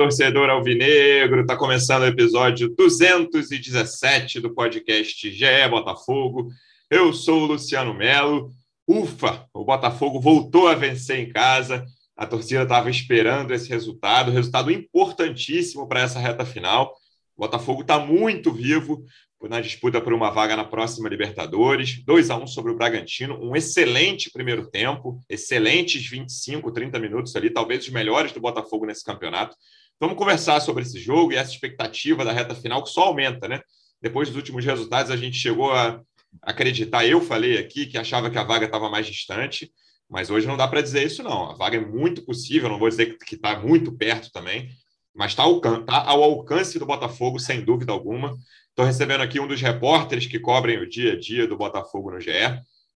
[0.00, 1.42] torcedor alvinegro.
[1.42, 6.48] Está começando o episódio 217 do podcast GE Botafogo.
[6.88, 8.50] Eu sou o Luciano Melo.
[8.88, 11.84] Ufa, o Botafogo voltou a vencer em casa.
[12.16, 16.94] A torcida estava esperando esse resultado, resultado importantíssimo para essa reta final.
[17.36, 19.04] O Botafogo está muito vivo
[19.50, 22.02] na disputa por uma vaga na próxima Libertadores.
[22.06, 27.50] 2 a 1 sobre o Bragantino, um excelente primeiro tempo, excelentes 25, 30 minutos ali,
[27.50, 29.54] talvez os melhores do Botafogo nesse campeonato.
[30.00, 33.60] Vamos conversar sobre esse jogo e essa expectativa da reta final que só aumenta, né?
[34.00, 36.00] Depois dos últimos resultados, a gente chegou a
[36.40, 37.04] acreditar.
[37.06, 39.70] Eu falei aqui que achava que a vaga estava mais distante,
[40.08, 41.50] mas hoje não dá para dizer isso, não.
[41.50, 44.70] A vaga é muito possível, não vou dizer que está muito perto também,
[45.14, 48.34] mas está ao, tá ao alcance do Botafogo, sem dúvida alguma.
[48.70, 52.20] Estou recebendo aqui um dos repórteres que cobrem o dia a dia do Botafogo no
[52.20, 52.30] GE.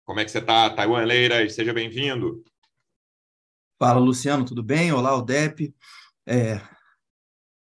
[0.06, 1.54] Como é que você está, Taiwan Leiras?
[1.54, 2.42] Seja bem-vindo.
[3.78, 4.90] Fala, Luciano, tudo bem?
[4.90, 5.74] Olá, Odep.
[6.26, 6.73] É...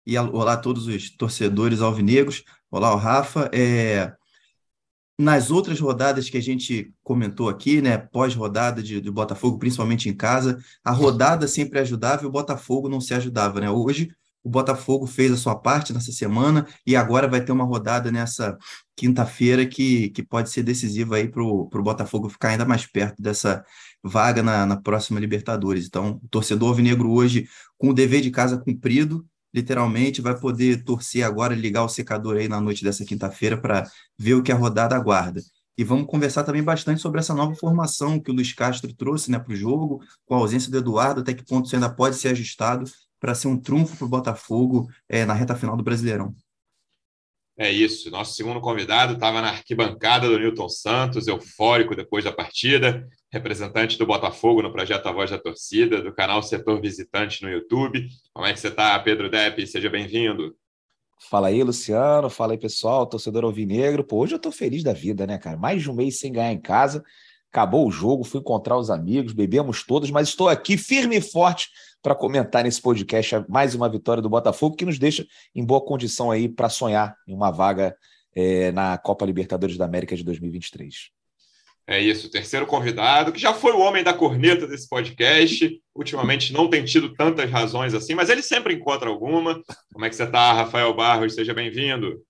[0.05, 2.43] E olá a todos os torcedores alvinegros.
[2.69, 3.49] Olá, o Rafa.
[3.53, 4.13] É...
[5.17, 10.13] Nas outras rodadas que a gente comentou aqui, né, pós-rodada de, de Botafogo, principalmente em
[10.13, 13.69] casa, a rodada sempre ajudava e o Botafogo não se ajudava, né?
[13.69, 14.11] Hoje
[14.43, 18.57] o Botafogo fez a sua parte nessa semana e agora vai ter uma rodada nessa
[18.95, 23.63] quinta-feira que, que pode ser decisiva aí para o Botafogo ficar ainda mais perto dessa
[24.03, 25.85] vaga na, na próxima Libertadores.
[25.85, 31.23] Então, o torcedor alvinegro hoje, com o dever de casa cumprido, literalmente vai poder torcer
[31.23, 34.95] agora, ligar o secador aí na noite dessa quinta-feira para ver o que a rodada
[34.95, 35.41] aguarda.
[35.77, 39.39] E vamos conversar também bastante sobre essa nova formação que o Luiz Castro trouxe né,
[39.39, 42.29] para o jogo, com a ausência do Eduardo, até que ponto isso ainda pode ser
[42.29, 46.35] ajustado para ser um trunfo para o Botafogo é, na reta final do Brasileirão.
[47.57, 48.09] É isso.
[48.09, 54.05] Nosso segundo convidado estava na arquibancada do Newton Santos, eufórico depois da partida, representante do
[54.05, 58.07] Botafogo no projeto A Voz da Torcida, do canal Setor Visitante no YouTube.
[58.31, 59.65] Como é que você está, Pedro Depp?
[59.65, 60.55] Seja bem-vindo.
[61.19, 62.29] Fala aí, Luciano.
[62.29, 64.03] Fala aí, pessoal, torcedor alvinegro.
[64.03, 65.57] Pô, hoje eu estou feliz da vida, né, cara?
[65.57, 67.03] Mais de um mês sem ganhar em casa.
[67.51, 71.69] Acabou o jogo, fui encontrar os amigos, bebemos todos, mas estou aqui firme e forte
[72.03, 76.29] para comentar nesse podcast mais uma vitória do Botafogo, que nos deixa em boa condição
[76.29, 77.95] aí para sonhar em uma vaga
[78.35, 81.22] é, na Copa Libertadores da América de 2023.
[81.85, 85.81] É isso, o terceiro convidado, que já foi o homem da corneta desse podcast.
[85.93, 89.61] Ultimamente não tem tido tantas razões assim, mas ele sempre encontra alguma.
[89.91, 91.35] Como é que você está, Rafael Barros?
[91.35, 92.21] Seja bem-vindo.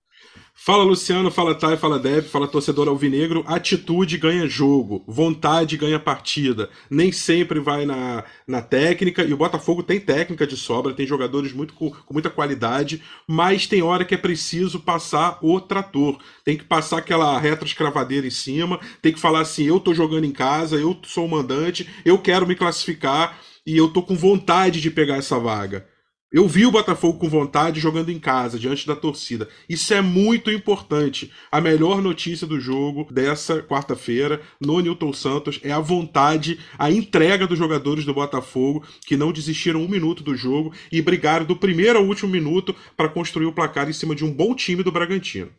[0.64, 3.44] Fala Luciano, fala Thay, fala Deb, fala torcedor alvinegro.
[3.46, 6.70] Atitude ganha jogo, vontade ganha partida.
[6.88, 11.52] Nem sempre vai na, na técnica, e o Botafogo tem técnica de sobra, tem jogadores
[11.52, 16.18] muito com, com muita qualidade, mas tem hora que é preciso passar o trator.
[16.42, 20.32] Tem que passar aquela retroescravadeira em cima, tem que falar assim: eu tô jogando em
[20.32, 24.90] casa, eu sou o mandante, eu quero me classificar e eu tô com vontade de
[24.90, 25.86] pegar essa vaga.
[26.34, 29.48] Eu vi o Botafogo com vontade jogando em casa, diante da torcida.
[29.68, 31.32] Isso é muito importante.
[31.48, 37.46] A melhor notícia do jogo dessa quarta-feira no Newton Santos é a vontade, a entrega
[37.46, 42.00] dos jogadores do Botafogo que não desistiram um minuto do jogo e brigaram do primeiro
[42.00, 45.52] ao último minuto para construir o placar em cima de um bom time do Bragantino.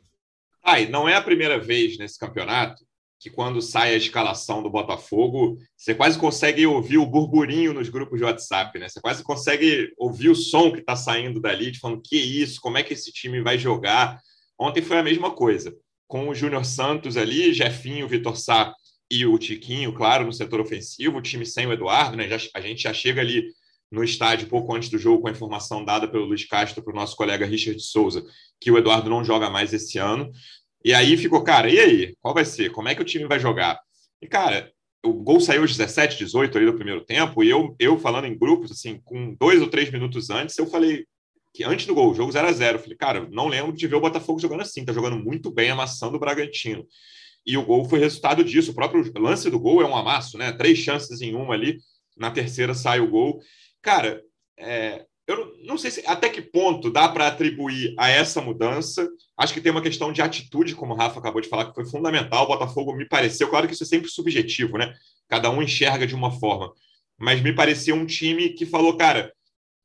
[0.61, 2.83] Ai, não é a primeira vez nesse campeonato
[3.19, 8.19] que quando sai a escalação do Botafogo, você quase consegue ouvir o burburinho nos grupos
[8.19, 8.89] de WhatsApp, né?
[8.89, 12.77] Você quase consegue ouvir o som que está saindo dali, de falando que isso, como
[12.77, 14.19] é que esse time vai jogar.
[14.59, 15.75] Ontem foi a mesma coisa,
[16.07, 18.73] com o Júnior Santos ali, Jefinho, Vitor Sá
[19.09, 22.27] e o Tiquinho, claro, no setor ofensivo, o time sem o Eduardo, né?
[22.27, 23.45] Já, a gente já chega ali
[23.91, 26.95] no estádio pouco antes do jogo com a informação dada pelo Luiz Castro para o
[26.95, 28.25] nosso colega Richard Souza,
[28.59, 30.31] que o Eduardo não joga mais esse ano.
[30.85, 32.15] E aí ficou, cara, e aí?
[32.21, 32.69] Qual vai ser?
[32.69, 33.79] Como é que o time vai jogar?
[34.21, 34.71] E, cara,
[35.03, 38.37] o gol saiu aos 17, 18 ali do primeiro tempo, e eu, eu falando em
[38.37, 41.03] grupos, assim, com dois ou três minutos antes, eu falei
[41.55, 43.95] que antes do gol, o jogo 0 a 0 Falei, cara, não lembro de ver
[43.95, 46.85] o Botafogo jogando assim, tá jogando muito bem, amassando o Bragantino.
[47.43, 48.71] E o gol foi resultado disso.
[48.71, 50.51] O próprio lance do gol é um amasso, né?
[50.51, 51.79] Três chances em uma ali,
[52.15, 53.39] na terceira sai o gol.
[53.81, 54.21] Cara,
[54.59, 59.07] é, eu não sei se, até que ponto dá para atribuir a essa mudança.
[59.35, 61.85] Acho que tem uma questão de atitude, como o Rafa acabou de falar, que foi
[61.85, 62.43] fundamental.
[62.43, 64.93] O Botafogo me pareceu, claro que isso é sempre subjetivo, né?
[65.27, 66.71] Cada um enxerga de uma forma.
[67.17, 69.33] Mas me pareceu um time que falou, cara,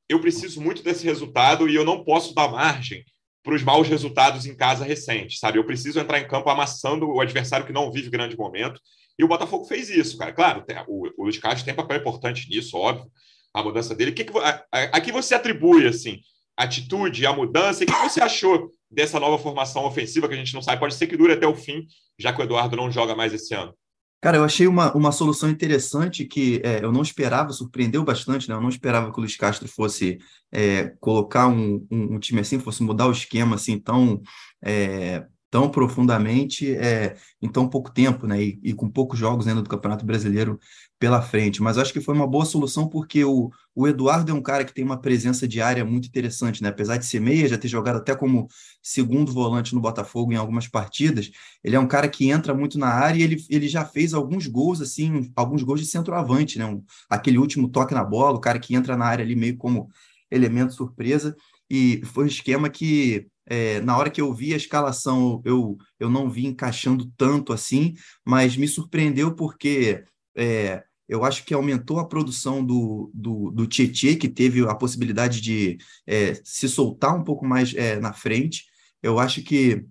[0.09, 3.03] eu preciso muito desse resultado e eu não posso dar margem
[3.43, 5.59] para os maus resultados em casa recentes, sabe?
[5.59, 8.79] Eu preciso entrar em campo amassando o adversário que não vive grande momento.
[9.19, 10.33] E o Botafogo fez isso, cara.
[10.33, 13.11] Claro, o, o Luiz Castro tem papel importante nisso, óbvio
[13.55, 14.11] a mudança dele.
[14.11, 16.20] O que, que a, a, que você atribui assim
[16.56, 17.82] a atitude, a mudança?
[17.82, 20.81] O que, que você achou dessa nova formação ofensiva que a gente não sabe?
[20.81, 21.87] Pode ser que dure até o fim,
[22.19, 23.75] já que o Eduardo não joga mais esse ano.
[24.23, 28.55] Cara, eu achei uma, uma solução interessante que é, eu não esperava, surpreendeu bastante, né?
[28.55, 30.19] Eu não esperava que o Luiz Castro fosse
[30.52, 34.20] é, colocar um, um, um, time assim, fosse mudar o esquema assim tão,
[34.62, 38.41] é, tão profundamente é, em tão pouco tempo, né?
[38.43, 40.61] E, e, com poucos jogos ainda do Campeonato Brasileiro
[40.99, 41.61] pela frente.
[41.61, 44.73] Mas acho que foi uma boa solução porque o, o Eduardo é um cara que
[44.73, 46.69] tem uma presença diária muito interessante, né?
[46.69, 48.47] Apesar de ser meia, já ter jogado até como
[48.81, 51.31] segundo volante no Botafogo em algumas partidas,
[51.64, 54.47] ele é um cara que entra muito na área e ele, ele já fez alguns
[54.47, 56.64] gols, assim, alguns gols de centroavante, né?
[56.64, 59.91] Um, aquele último toque na bola, o cara que entra na área ali meio como
[60.31, 61.37] elemento surpresa.
[61.69, 66.09] E foi um esquema que é, na hora que eu vi a escalação, eu, eu
[66.09, 67.95] não vi encaixando tanto assim,
[68.25, 70.05] mas me surpreendeu porque
[70.37, 75.41] é, eu acho que aumentou a produção do, do, do Tietê, que teve a possibilidade
[75.41, 75.77] de
[76.07, 78.67] é, se soltar um pouco mais é, na frente.
[79.03, 79.85] Eu acho que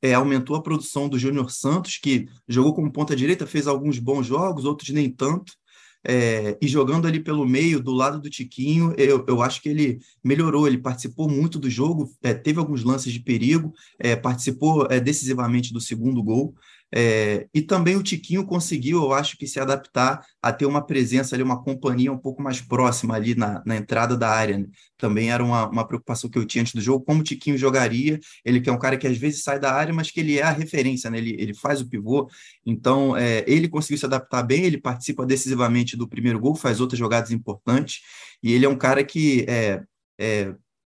[0.00, 4.26] é, aumentou a produção do Júnior Santos, que jogou como ponta direita, fez alguns bons
[4.26, 5.52] jogos, outros nem tanto.
[6.06, 9.98] É, e jogando ali pelo meio, do lado do Tiquinho, eu, eu acho que ele
[10.24, 14.98] melhorou, ele participou muito do jogo, é, teve alguns lances de perigo, é, participou é,
[14.98, 16.54] decisivamente do segundo gol.
[16.92, 21.34] É, e também o Tiquinho conseguiu, eu acho que, se adaptar a ter uma presença
[21.34, 24.58] ali, uma companhia um pouco mais próxima ali na, na entrada da área.
[24.58, 24.66] Né?
[24.98, 28.18] Também era uma, uma preocupação que eu tinha antes do jogo, como o Tiquinho jogaria.
[28.44, 30.42] Ele que é um cara que às vezes sai da área, mas que ele é
[30.42, 31.18] a referência, né?
[31.18, 32.28] ele, ele faz o pivô.
[32.66, 36.98] Então, é, ele conseguiu se adaptar bem, ele participa decisivamente do primeiro gol, faz outras
[36.98, 38.00] jogadas importantes,
[38.42, 39.82] e ele é um cara que é,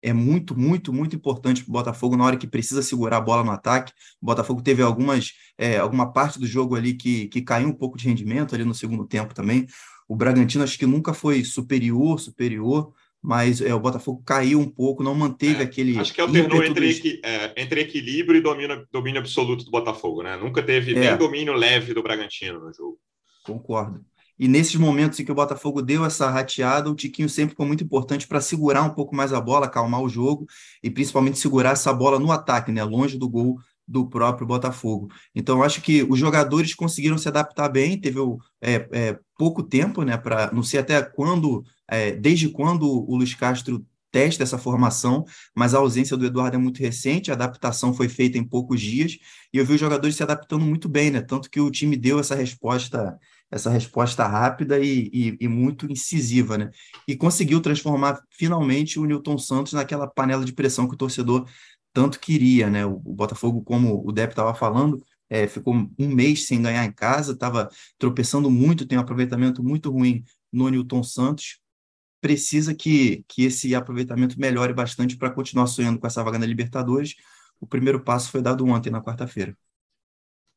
[0.05, 3.21] é é muito, muito, muito importante para o Botafogo na hora que precisa segurar a
[3.23, 3.91] bola no ataque.
[4.21, 7.97] O Botafogo teve algumas, é, alguma parte do jogo ali que, que caiu um pouco
[7.97, 9.67] de rendimento ali no segundo tempo também.
[10.07, 12.93] O Bragantino acho que nunca foi superior, superior,
[13.23, 15.99] mas é, o Botafogo caiu um pouco, não manteve é, aquele.
[15.99, 20.37] Acho que alternou entre, equi, é, entre equilíbrio e domínio, domínio absoluto do Botafogo, né?
[20.37, 21.17] Nunca teve nem é.
[21.17, 22.99] domínio leve do Bragantino no jogo.
[23.43, 24.05] Concordo.
[24.39, 27.85] E nesses momentos em que o Botafogo deu essa rateada, o Tiquinho sempre foi muito
[27.85, 30.47] importante para segurar um pouco mais a bola, acalmar o jogo
[30.83, 35.09] e principalmente segurar essa bola no ataque, né, longe do gol do próprio Botafogo.
[35.35, 38.19] Então, acho que os jogadores conseguiram se adaptar bem, teve
[38.61, 43.35] é, é, pouco tempo, né, para não sei até quando, é, desde quando o Luiz
[43.35, 43.85] Castro
[44.15, 45.25] testa essa formação,
[45.57, 49.19] mas a ausência do Eduardo é muito recente, a adaptação foi feita em poucos dias,
[49.53, 51.21] e eu vi os jogadores se adaptando muito bem, né?
[51.21, 53.19] Tanto que o time deu essa resposta
[53.51, 56.71] essa resposta rápida e, e, e, muito incisiva, né?
[57.07, 61.47] E conseguiu transformar finalmente o Newton Santos naquela panela de pressão que o torcedor
[61.93, 62.85] tanto queria, né?
[62.85, 65.01] O, o Botafogo, como o Depp estava falando,
[65.31, 69.91] é, ficou um mês sem ganhar em casa, estava tropeçando muito, tem um aproveitamento muito
[69.91, 71.61] ruim no Newton Santos.
[72.25, 77.17] Precisa que, que esse aproveitamento melhore bastante para continuar sonhando com essa vaga na Libertadores.
[77.61, 79.55] O primeiro passo foi dado ontem, na quarta-feira.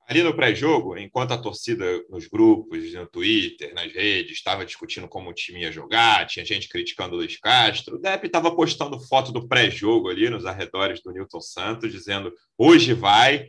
[0.08, 5.30] Ali no pré-jogo, enquanto a torcida nos grupos, no Twitter, nas redes, estava discutindo como
[5.30, 9.34] o time ia jogar, tinha gente criticando o Luiz Castro, o Depp estava postando foto
[9.34, 13.48] do pré-jogo ali nos arredores do Newton Santos, dizendo hoje vai.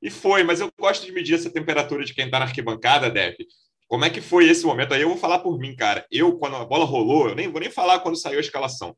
[0.00, 3.44] E foi, mas eu gosto de medir essa temperatura de quem está na arquibancada, Depp.
[3.88, 4.92] Como é que foi esse momento?
[4.92, 6.04] Aí eu vou falar por mim, cara.
[6.10, 8.96] Eu, quando a bola rolou, eu nem vou nem falar quando saiu a escalação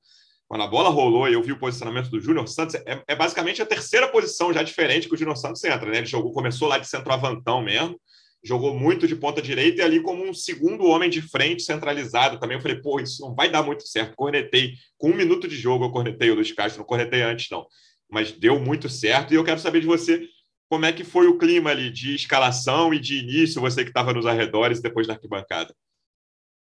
[0.49, 3.61] quando a bola rolou e eu vi o posicionamento do Júnior Santos, é, é, basicamente
[3.61, 5.99] a terceira posição já diferente que o Júnior Santos entra, né?
[5.99, 8.01] Ele jogou, começou lá de centroavantão mesmo,
[8.43, 12.57] jogou muito de ponta direita e ali como um segundo homem de frente centralizado também.
[12.57, 14.17] Eu falei, pô, isso não vai dar muito certo.
[14.17, 17.67] Cornetei, com um minuto de jogo eu cornetei o Luiz Castro, não cornetei antes não,
[18.11, 20.27] mas deu muito certo e eu quero saber de você
[20.69, 24.13] como é que foi o clima ali de escalação e de início, você que estava
[24.13, 25.75] nos arredores depois da arquibancada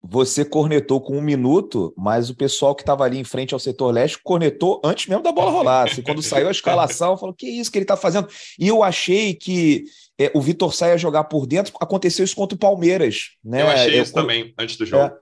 [0.08, 3.92] você cornetou com um minuto, mas o pessoal que estava ali em frente ao setor
[3.92, 5.88] leste cornetou antes mesmo da bola rolar.
[5.90, 8.28] Assim, quando saiu a escalação, falou: que isso que ele está fazendo?
[8.60, 9.84] E eu achei que
[10.20, 11.74] é, o Vitor saia jogar por dentro.
[11.82, 13.32] Aconteceu isso contra o Palmeiras.
[13.44, 13.64] Né?
[13.64, 15.06] Eu achei isso também, antes do jogo.
[15.06, 15.18] É,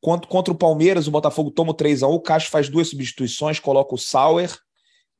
[0.00, 3.94] contra, contra o Palmeiras, o Botafogo toma o 3x1, o Castro faz duas substituições, coloca
[3.94, 4.54] o Sauer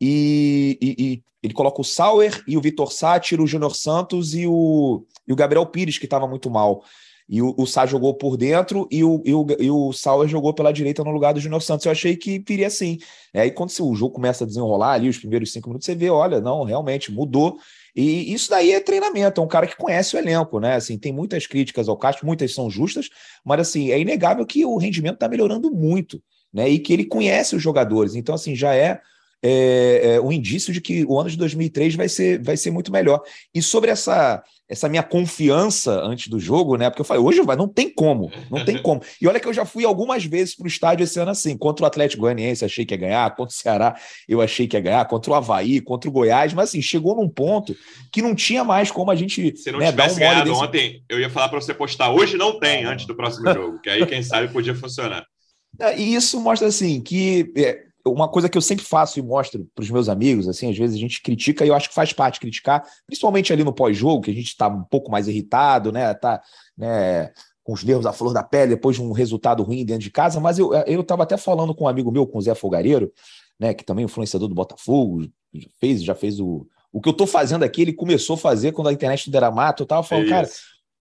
[0.01, 4.35] e, e, e, ele coloca o Sauer e o Vitor Sá, tira o Júnior Santos
[4.35, 6.83] e o, e o Gabriel Pires, que estava muito mal.
[7.29, 10.55] E o, o Sá jogou por dentro e o, e o, e o Sauer jogou
[10.55, 11.85] pela direita no lugar do Júnior Santos.
[11.85, 12.99] Eu achei que viria assim.
[13.35, 16.41] É, quando o jogo começa a desenrolar ali, os primeiros cinco minutos, você vê, olha,
[16.41, 17.59] não, realmente mudou.
[17.95, 20.75] E isso daí é treinamento, é um cara que conhece o elenco, né?
[20.75, 23.09] Assim, tem muitas críticas ao Castro, muitas são justas,
[23.45, 26.23] mas assim, é inegável que o rendimento está melhorando muito,
[26.53, 26.69] né?
[26.69, 28.15] E que ele conhece os jogadores.
[28.15, 29.01] Então, assim, já é
[29.47, 32.91] é, é, um indício de que o ano de 2003 vai ser, vai ser muito
[32.91, 33.23] melhor.
[33.55, 36.91] E sobre essa essa minha confiança antes do jogo, né?
[36.91, 39.01] Porque eu falei, hoje vai, não tem como, não tem como.
[39.21, 41.85] E olha que eu já fui algumas vezes para o estádio esse ano assim, contra
[41.85, 43.97] o Atlético Goianiense, achei que ia ganhar, contra o Ceará,
[44.29, 47.29] eu achei que ia ganhar, contra o Havaí, contra o Goiás, mas assim, chegou num
[47.29, 47.77] ponto
[48.13, 49.57] que não tinha mais como a gente.
[49.57, 50.63] Se não né, tivesse um ganhado desse...
[50.63, 53.89] ontem, eu ia falar para você postar, hoje não tem, antes do próximo jogo, que
[53.89, 55.25] aí, quem sabe, podia funcionar.
[55.79, 59.69] É, e isso mostra assim que é, uma coisa que eu sempre faço e mostro
[59.75, 62.13] para os meus amigos, assim, às vezes a gente critica e eu acho que faz
[62.13, 66.15] parte criticar, principalmente ali no pós-jogo, que a gente está um pouco mais irritado, né?
[66.15, 66.41] Tá,
[66.77, 67.33] né,
[67.63, 70.39] com os nervos à flor da pele depois de um resultado ruim dentro de casa,
[70.39, 73.13] mas eu eu estava até falando com um amigo meu, com o Zé Fogareiro,
[73.59, 75.27] né, que também é influenciador do Botafogo,
[75.81, 78.89] fez, já fez o o que eu estou fazendo aqui, ele começou a fazer quando
[78.89, 80.49] a internet do era mato, eu estava falando, é cara,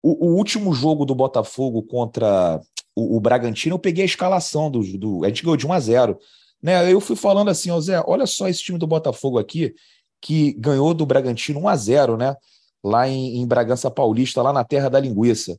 [0.03, 2.61] o, o, último jogo do Botafogo contra
[2.97, 5.79] o, o Bragantino, eu peguei a escalação do, do a gente ganhou de 1 a
[5.79, 6.19] 0
[6.65, 6.91] né?
[6.91, 9.75] Eu fui falando assim, ó, Zé, olha só esse time do Botafogo aqui,
[10.19, 12.35] que ganhou do Bragantino 1 a 0 né?
[12.83, 15.59] Lá em, em Bragança Paulista, lá na terra da linguiça.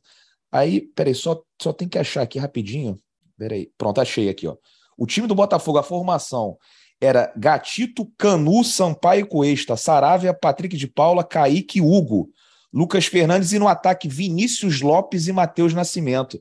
[0.50, 2.98] Aí, peraí, só, só tem que achar aqui rapidinho.
[3.38, 4.56] Peraí, pronto, achei aqui, ó.
[4.98, 6.58] O time do Botafogo, a formação
[7.00, 12.30] era Gatito, Canu, Sampaio Coesta, Saravia, Patrick de Paula, Kaique Hugo,
[12.72, 16.40] Lucas Fernandes e no ataque Vinícius Lopes e Matheus Nascimento.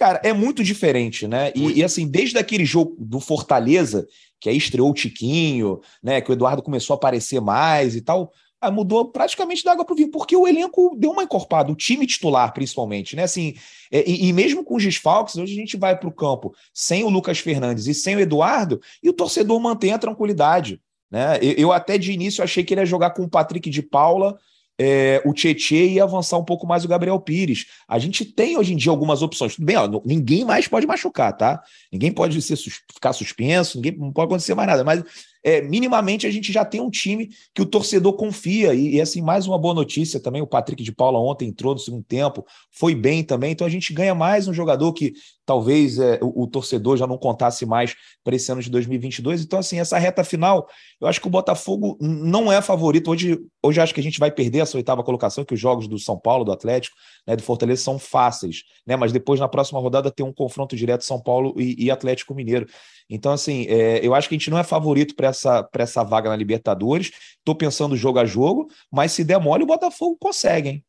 [0.00, 1.52] Cara, é muito diferente, né?
[1.54, 4.08] E, e, assim, desde aquele jogo do Fortaleza,
[4.40, 6.22] que aí estreou o Tiquinho, né?
[6.22, 9.92] Que o Eduardo começou a aparecer mais e tal, ah, mudou praticamente da água para
[9.92, 13.24] o vinho, porque o elenco deu uma encorpada, o time titular, principalmente, né?
[13.24, 13.52] Assim,
[13.92, 17.04] é, e, e mesmo com os desfalques, hoje a gente vai para o campo sem
[17.04, 20.80] o Lucas Fernandes e sem o Eduardo, e o torcedor mantém a tranquilidade.
[21.10, 21.36] Né?
[21.42, 24.38] Eu, eu até de início achei que ele ia jogar com o Patrick de Paula
[24.82, 27.66] é, o Tietê e avançar um pouco mais o Gabriel Pires.
[27.86, 29.54] A gente tem hoje em dia algumas opções.
[29.54, 31.62] Tudo bem, ó, ninguém mais pode machucar, tá?
[31.92, 34.82] Ninguém pode ser, ficar suspenso, ninguém não pode acontecer mais nada.
[34.82, 35.04] Mas
[35.42, 38.74] é, minimamente a gente já tem um time que o torcedor confia.
[38.74, 41.80] E, e, assim, mais uma boa notícia também: o Patrick de Paula ontem entrou no
[41.80, 43.52] segundo tempo, foi bem também.
[43.52, 45.14] Então a gente ganha mais um jogador que
[45.50, 49.42] talvez é, o, o, torcedor já não contasse mais para esse ano de 2022.
[49.42, 50.68] Então, assim, essa reta final,
[51.00, 53.10] eu acho que o Botafogo não é favorito.
[53.10, 55.98] Hoje, hoje acho que a gente vai perder essa oitava colocação, que os jogos do
[55.98, 56.94] São Paulo, do Atlético,
[57.26, 58.94] né, do Fortaleza são fáceis, né?
[58.94, 62.66] Mas depois, na próxima rodada, tem um confronto direto São Paulo e, e Atlético Mineiro.
[63.08, 66.28] Então, assim, é, eu acho que a gente não é favorito para essa, essa vaga
[66.28, 67.10] na Libertadores.
[67.38, 70.84] Estou pensando jogo a jogo, mas se der mole, o Botafogo consegue, hein?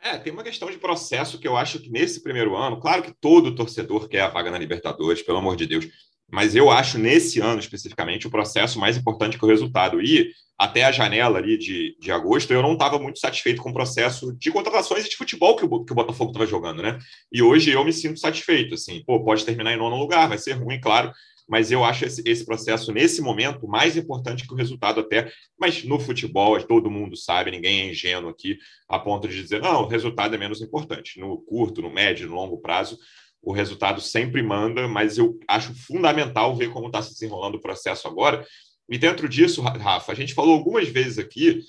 [0.00, 3.12] É, tem uma questão de processo que eu acho que nesse primeiro ano, claro que
[3.20, 5.88] todo torcedor quer a vaga na Libertadores, pelo amor de Deus,
[6.30, 10.00] mas eu acho nesse ano especificamente o processo mais importante que o resultado.
[10.00, 13.72] E até a janela ali de, de agosto, eu não estava muito satisfeito com o
[13.72, 16.98] processo de contratações e de futebol que o, que o Botafogo estava jogando, né?
[17.32, 20.52] E hoje eu me sinto satisfeito, assim, pô, pode terminar em nono lugar, vai ser
[20.52, 21.12] ruim, claro,
[21.48, 25.32] mas eu acho esse, esse processo, nesse momento, mais importante que o resultado até.
[25.58, 29.82] Mas no futebol, todo mundo sabe, ninguém é ingênuo aqui, a ponto de dizer, não,
[29.82, 31.18] o resultado é menos importante.
[31.18, 32.98] No curto, no médio, no longo prazo,
[33.42, 38.06] o resultado sempre manda, mas eu acho fundamental ver como está se desenrolando o processo
[38.06, 38.44] agora,
[38.88, 41.60] e dentro disso, Rafa, a gente falou algumas vezes aqui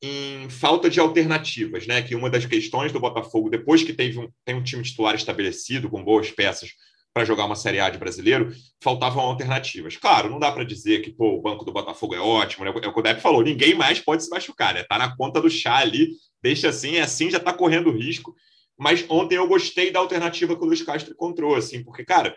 [0.00, 2.02] em falta de alternativas, né?
[2.02, 5.90] Que uma das questões do Botafogo, depois que teve um, tem um time titular estabelecido,
[5.90, 6.70] com boas peças
[7.12, 9.96] para jogar uma Série A de brasileiro, faltavam alternativas.
[9.96, 12.72] Claro, não dá para dizer que pô, o banco do Botafogo é ótimo, né?
[12.82, 14.84] É o Depp falou, ninguém mais pode se machucar, né?
[14.84, 16.10] Tá na conta do chá ali,
[16.42, 18.34] deixa assim, é assim, já está correndo risco.
[18.78, 22.34] Mas ontem eu gostei da alternativa que o Luiz Castro encontrou, assim, porque, cara,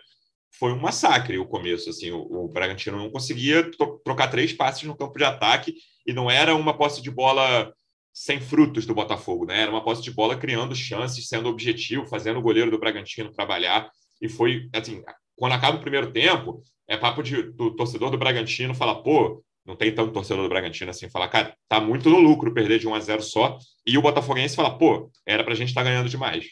[0.58, 1.88] foi um massacre o começo.
[1.88, 3.70] Assim, o, o Bragantino não conseguia
[4.04, 5.74] trocar três passes no campo de ataque
[6.06, 7.72] e não era uma posse de bola
[8.12, 9.62] sem frutos do Botafogo, né?
[9.62, 13.90] Era uma posse de bola criando chances, sendo objetivo, fazendo o goleiro do Bragantino trabalhar.
[14.22, 15.02] E foi assim,
[15.36, 19.76] quando acaba o primeiro tempo, é papo de, do torcedor do Bragantino falar, pô, não
[19.76, 22.94] tem tanto torcedor do Bragantino assim, falar, cara, tá muito no lucro perder de 1
[22.94, 23.58] a 0 só.
[23.86, 26.46] E o Botafoguense fala, pô, era pra gente estar tá ganhando demais.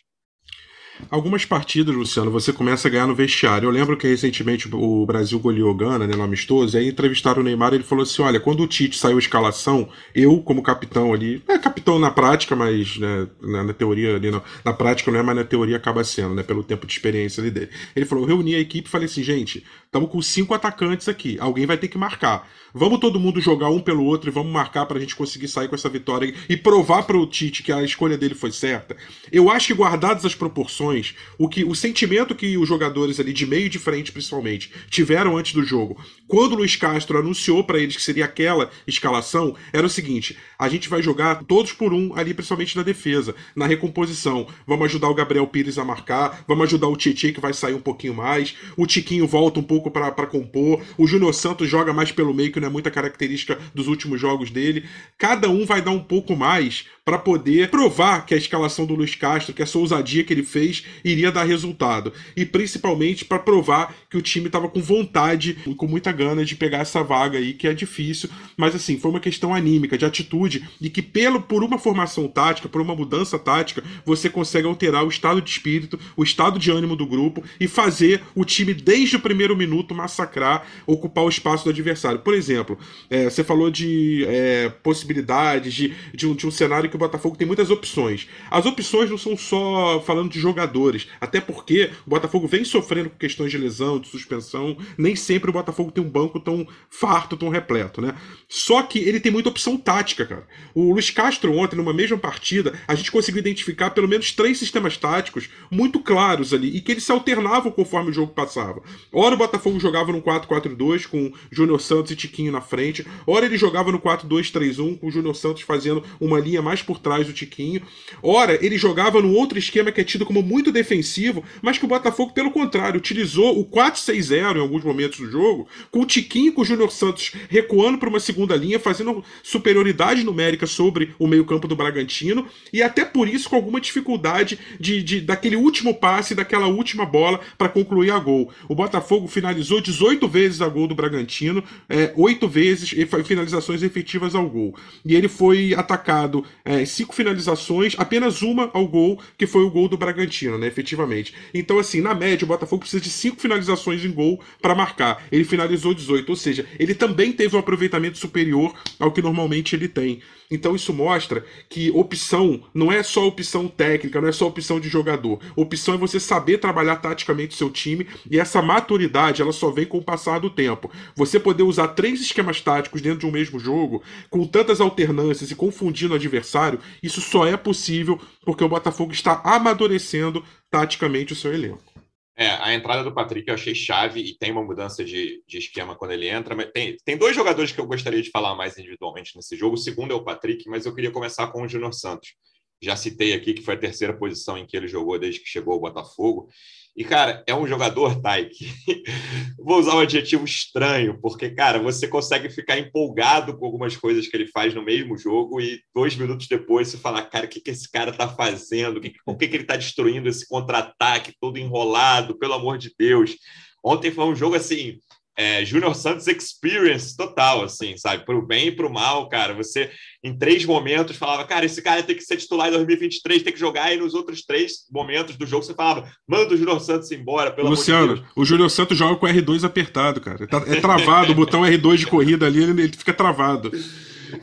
[1.11, 3.67] Algumas partidas, Luciano, você começa a ganhar no vestiário.
[3.67, 7.45] Eu lembro que recentemente o Brasil goleou Gana, né, no amistoso, e aí entrevistaram o
[7.45, 11.13] Neymar e ele falou assim: olha, quando o Tite saiu a escalação, eu, como capitão
[11.13, 15.19] ali, é capitão na prática, mas né, na, na, teoria ali, na, na, prática não
[15.19, 17.71] é, mas na teoria acaba sendo, né, pelo tempo de experiência ali dele.
[17.95, 21.37] Ele falou: eu reuni a equipe e falei assim, gente, estamos com cinco atacantes aqui,
[21.41, 22.49] alguém vai ter que marcar.
[22.73, 25.69] Vamos todo mundo jogar um pelo outro e vamos marcar para a gente conseguir sair
[25.69, 28.97] com essa vitória e provar para o Tite que a escolha dele foi certa.
[29.33, 33.33] Eu acho que guardadas as proporções opções, o que o sentimento que os jogadores ali
[33.33, 37.97] de meio de frente principalmente tiveram antes do jogo, quando Luiz Castro anunciou para eles
[37.97, 42.35] que seria aquela escalação, era o seguinte: a gente vai jogar todos por um ali,
[42.35, 44.47] principalmente na defesa, na recomposição.
[44.67, 47.81] Vamos ajudar o Gabriel Pires a marcar, vamos ajudar o Tietchan que vai sair um
[47.81, 52.35] pouquinho mais, o Tiquinho volta um pouco para compor, o Júnior Santos joga mais pelo
[52.35, 54.85] meio, que não é muita característica dos últimos jogos dele.
[55.19, 59.17] Cada um vai dar um pouco mais para poder provar que a escalação do Luiz
[59.17, 62.13] Castro, que essa ousadia que ele fez, iria dar resultado.
[62.37, 66.55] E principalmente para provar que o time estava com vontade e com muita gana de
[66.55, 68.31] pegar essa vaga aí, que é difícil.
[68.57, 72.69] Mas assim, foi uma questão anímica, de atitude, e que pelo, por uma formação tática,
[72.69, 76.95] por uma mudança tática, você consegue alterar o estado de espírito, o estado de ânimo
[76.95, 81.71] do grupo e fazer o time, desde o primeiro minuto, massacrar, ocupar o espaço do
[81.71, 82.21] adversário.
[82.21, 82.79] Por exemplo,
[83.11, 87.47] é, você falou de é, possibilidades, de, de, um, de um cenário que Botafogo tem
[87.47, 88.29] muitas opções.
[88.51, 93.17] As opções não são só falando de jogadores, até porque o Botafogo vem sofrendo com
[93.17, 94.77] questões de lesão, de suspensão.
[94.97, 98.15] Nem sempre o Botafogo tem um banco tão farto, tão repleto, né?
[98.49, 100.47] Só que ele tem muita opção tática, cara.
[100.75, 104.97] O Luiz Castro, ontem, numa mesma partida, a gente conseguiu identificar pelo menos três sistemas
[104.97, 108.83] táticos muito claros ali e que eles se alternavam conforme o jogo passava.
[109.13, 113.57] Ora o Botafogo jogava no 4-4-2 com Júnior Santos e Tiquinho na frente, ora ele
[113.57, 117.83] jogava no 4-2-3-1 com o Júnior Santos fazendo uma linha mais por trás do Tiquinho.
[118.21, 121.89] Ora, ele jogava no outro esquema que é tido como muito defensivo, mas que o
[121.89, 126.51] Botafogo, pelo contrário, utilizou o 4-6-0 em alguns momentos do jogo, com o Tiquinho e
[126.51, 131.69] com o Júnior Santos recuando para uma segunda linha, fazendo superioridade numérica sobre o meio-campo
[131.69, 136.67] do Bragantino, e até por isso com alguma dificuldade de, de daquele último passe, daquela
[136.67, 138.53] última bola para concluir a gol.
[138.69, 142.93] O Botafogo finalizou 18 vezes a gol do Bragantino, é, 8 vezes
[143.25, 144.75] finalizações efetivas ao gol.
[145.05, 149.89] E ele foi atacado é, cinco finalizações, apenas uma ao gol, que foi o gol
[149.89, 151.35] do Bragantino, né, efetivamente.
[151.53, 155.27] Então, assim, na média, o Botafogo precisa de cinco finalizações em gol para marcar.
[155.33, 159.89] Ele finalizou 18, ou seja, ele também teve um aproveitamento superior ao que normalmente ele
[159.89, 160.21] tem.
[160.51, 164.89] Então isso mostra que opção não é só opção técnica, não é só opção de
[164.89, 165.39] jogador.
[165.55, 169.87] Opção é você saber trabalhar taticamente o seu time e essa maturidade ela só vem
[169.87, 170.91] com o passar do tempo.
[171.15, 175.55] Você poder usar três esquemas táticos dentro de um mesmo jogo, com tantas alternâncias e
[175.55, 181.53] confundindo o adversário, isso só é possível porque o Botafogo está amadurecendo taticamente o seu
[181.53, 181.90] elenco.
[182.37, 185.95] É, a entrada do Patrick eu achei chave e tem uma mudança de, de esquema
[185.95, 186.55] quando ele entra.
[186.55, 189.75] Mas tem, tem dois jogadores que eu gostaria de falar mais individualmente nesse jogo.
[189.75, 192.35] O segundo é o Patrick, mas eu queria começar com o Júnior Santos.
[192.83, 195.75] Já citei aqui que foi a terceira posição em que ele jogou desde que chegou
[195.75, 196.49] ao Botafogo.
[196.97, 198.21] E, cara, é um jogador,
[198.51, 198.69] que
[199.59, 204.37] vou usar um adjetivo estranho, porque, cara, você consegue ficar empolgado com algumas coisas que
[204.37, 207.71] ele faz no mesmo jogo e dois minutos depois você fala, cara, o que, que
[207.71, 209.01] esse cara tá fazendo?
[209.25, 212.39] Por que, que ele tá destruindo esse contra-ataque todo enrolado?
[212.39, 213.37] Pelo amor de Deus.
[213.83, 214.99] Ontem foi um jogo assim
[215.41, 218.27] é, Júnior Santos Experience total, assim, sabe?
[218.27, 219.55] Para o bem e para o mal, cara.
[219.55, 219.91] Você,
[220.23, 223.59] em três momentos, falava, cara, esse cara tem que ser titular em 2023, tem que
[223.59, 227.51] jogar, e nos outros três momentos do jogo você falava, manda o Júnior Santos embora,
[227.51, 230.47] pelo Luciano, de o Júnior Santos joga com o R2 apertado, cara.
[230.47, 233.71] Tá, é travado, o botão R2 de corrida ali, ele, ele fica travado.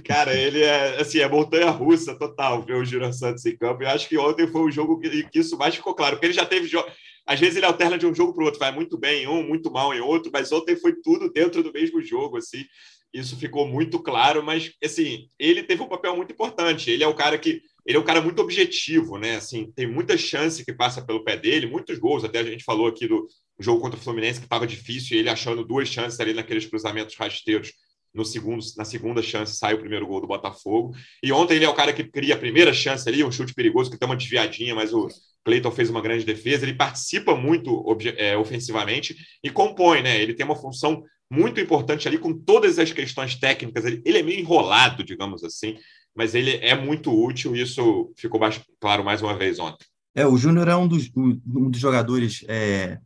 [0.03, 3.83] Cara, ele é assim, é montanha russa total ver o Júnior Santos em campo.
[3.83, 6.33] Eu acho que ontem foi o jogo que, que isso mais ficou claro, porque ele
[6.33, 6.67] já teve
[7.27, 9.45] às vezes ele alterna de um jogo para o outro, vai muito bem em um,
[9.45, 12.63] muito mal em outro, mas ontem foi tudo dentro do mesmo jogo, assim.
[13.13, 16.91] Isso ficou muito claro, mas assim, ele teve um papel muito importante.
[16.91, 19.37] Ele é o cara que ele é um cara muito objetivo, né?
[19.37, 22.23] Assim, tem muita chance que passa pelo pé dele, muitos gols.
[22.25, 23.25] Até a gente falou aqui do
[23.57, 27.15] jogo contra o Fluminense que estava difícil, e ele achando duas chances ali naqueles cruzamentos
[27.15, 27.71] rasteiros.
[28.13, 30.93] No segundo, na segunda chance sai o primeiro gol do Botafogo.
[31.23, 33.89] E ontem ele é o cara que cria a primeira chance ali, um chute perigoso
[33.89, 35.07] que tem uma desviadinha, mas o,
[35.47, 37.85] Cleiton fez uma grande defesa, ele participa muito
[38.17, 40.21] é, ofensivamente e compõe, né?
[40.21, 43.85] Ele tem uma função muito importante ali com todas as questões técnicas.
[43.85, 45.77] Ele, ele é meio enrolado, digamos assim,
[46.13, 48.41] mas ele é muito útil e isso ficou
[48.77, 49.85] claro mais uma vez ontem.
[50.13, 52.97] É, o Júnior é um dos, um dos jogadores é,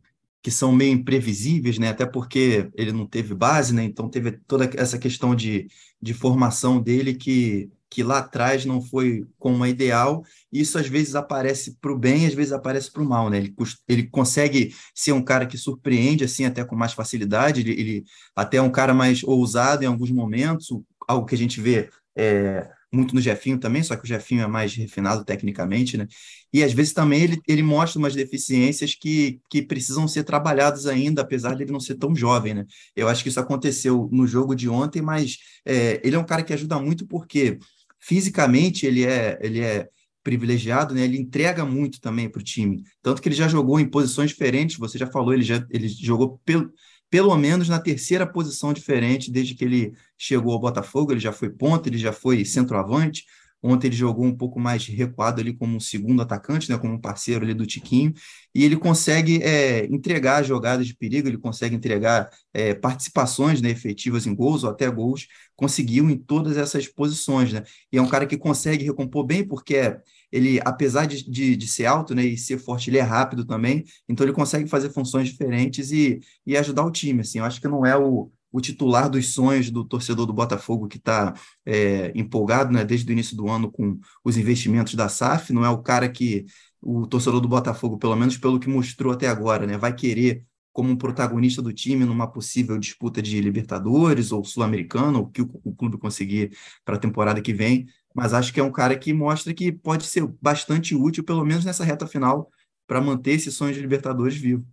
[0.42, 1.90] que são meio imprevisíveis, né?
[1.90, 3.84] Até porque ele não teve base, né?
[3.84, 5.68] Então teve toda essa questão de,
[6.00, 11.14] de formação dele que que lá atrás não foi como a ideal, isso às vezes
[11.14, 13.36] aparece para o bem, às vezes aparece para o mal, né?
[13.36, 13.54] Ele,
[13.86, 18.56] ele consegue ser um cara que surpreende, assim, até com mais facilidade, ele, ele até
[18.56, 20.68] é um cara mais ousado em alguns momentos,
[21.06, 24.46] algo que a gente vê é, muito no Jefinho também, só que o Jefinho é
[24.46, 26.06] mais refinado tecnicamente, né?
[26.52, 31.22] E às vezes também ele, ele mostra umas deficiências que, que precisam ser trabalhadas ainda,
[31.22, 32.66] apesar de ele não ser tão jovem, né?
[32.94, 36.42] Eu acho que isso aconteceu no jogo de ontem, mas é, ele é um cara
[36.42, 37.58] que ajuda muito porque
[38.02, 39.88] fisicamente ele é, ele é
[40.22, 41.04] privilegiado, né?
[41.04, 42.82] Ele entrega muito também para o time.
[43.00, 46.40] Tanto que ele já jogou em posições diferentes, você já falou, ele já ele jogou
[46.44, 46.72] pelo,
[47.08, 51.12] pelo menos na terceira posição diferente desde que ele chegou ao Botafogo.
[51.12, 53.24] Ele já foi ponta, ele já foi centroavante,
[53.62, 57.00] Ontem ele jogou um pouco mais recuado ali como um segundo atacante, né, como um
[57.00, 58.12] parceiro ali do Tiquinho,
[58.54, 64.26] e ele consegue é, entregar jogadas de perigo, ele consegue entregar é, participações né, efetivas
[64.26, 67.62] em gols ou até gols, conseguiu em todas essas posições, né?
[67.92, 69.96] E é um cara que consegue recompor bem, porque
[70.32, 73.84] ele, apesar de, de, de, ser alto né, e ser forte, ele é rápido também,
[74.08, 77.20] então ele consegue fazer funções diferentes e, e ajudar o time.
[77.20, 80.86] Assim, eu acho que não é o, o titular dos sonhos do torcedor do Botafogo
[80.86, 81.34] que está
[81.64, 85.70] é, empolgado né, desde o início do ano com os investimentos da SAF, não é
[85.70, 86.44] o cara que
[86.80, 90.90] o torcedor do Botafogo, pelo menos pelo que mostrou até agora, né, vai querer como
[90.90, 95.74] um protagonista do time numa possível disputa de Libertadores ou Sul-Americano, o que o, o
[95.74, 99.52] clube conseguir para a temporada que vem, mas acho que é um cara que mostra
[99.54, 102.50] que pode ser bastante útil, pelo menos nessa reta final,
[102.86, 104.66] para manter esse sonho de Libertadores vivo.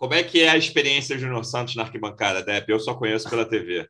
[0.00, 2.72] Como é que é a experiência do Júnior Santos na arquibancada, Depp?
[2.72, 3.86] Eu só conheço pela TV.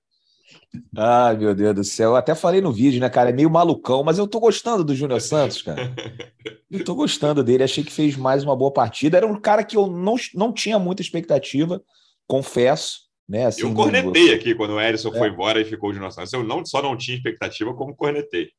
[0.96, 2.11] Ai, meu Deus do céu.
[2.11, 3.31] Eu até falei no vídeo, né, cara?
[3.31, 5.94] É meio malucão, mas eu tô gostando do Júnior Santos, cara.
[6.68, 7.64] Eu tô gostando dele.
[7.64, 9.16] Achei que fez mais uma boa partida.
[9.16, 11.83] Era um cara que eu não, não tinha muita expectativa,
[12.29, 13.01] confesso.
[13.29, 15.18] Né, assim, eu cornetei aqui quando o Erisson é.
[15.18, 16.33] foi embora e ficou o Júnior Santos.
[16.33, 18.51] Eu não, só não tinha expectativa, como cornetei.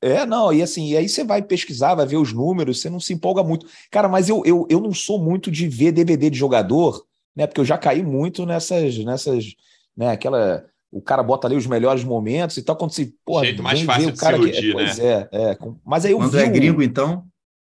[0.00, 3.00] É, não, e assim, e aí você vai pesquisar, vai ver os números, você não
[3.00, 3.66] se empolga muito.
[3.90, 7.04] Cara, mas eu, eu, eu não sou muito de ver DVD de jogador,
[7.34, 7.46] né?
[7.46, 9.54] Porque eu já caí muito nessas, nessas,
[9.96, 10.10] né?
[10.10, 10.64] Aquela.
[10.92, 13.14] O cara bota ali os melhores momentos e tal, quando se.
[13.24, 15.58] Porra, Jeito mais fácil de se iludir, que, é, Pois é, é.
[15.84, 17.24] Mas aí eu Quando vi é gringo, então?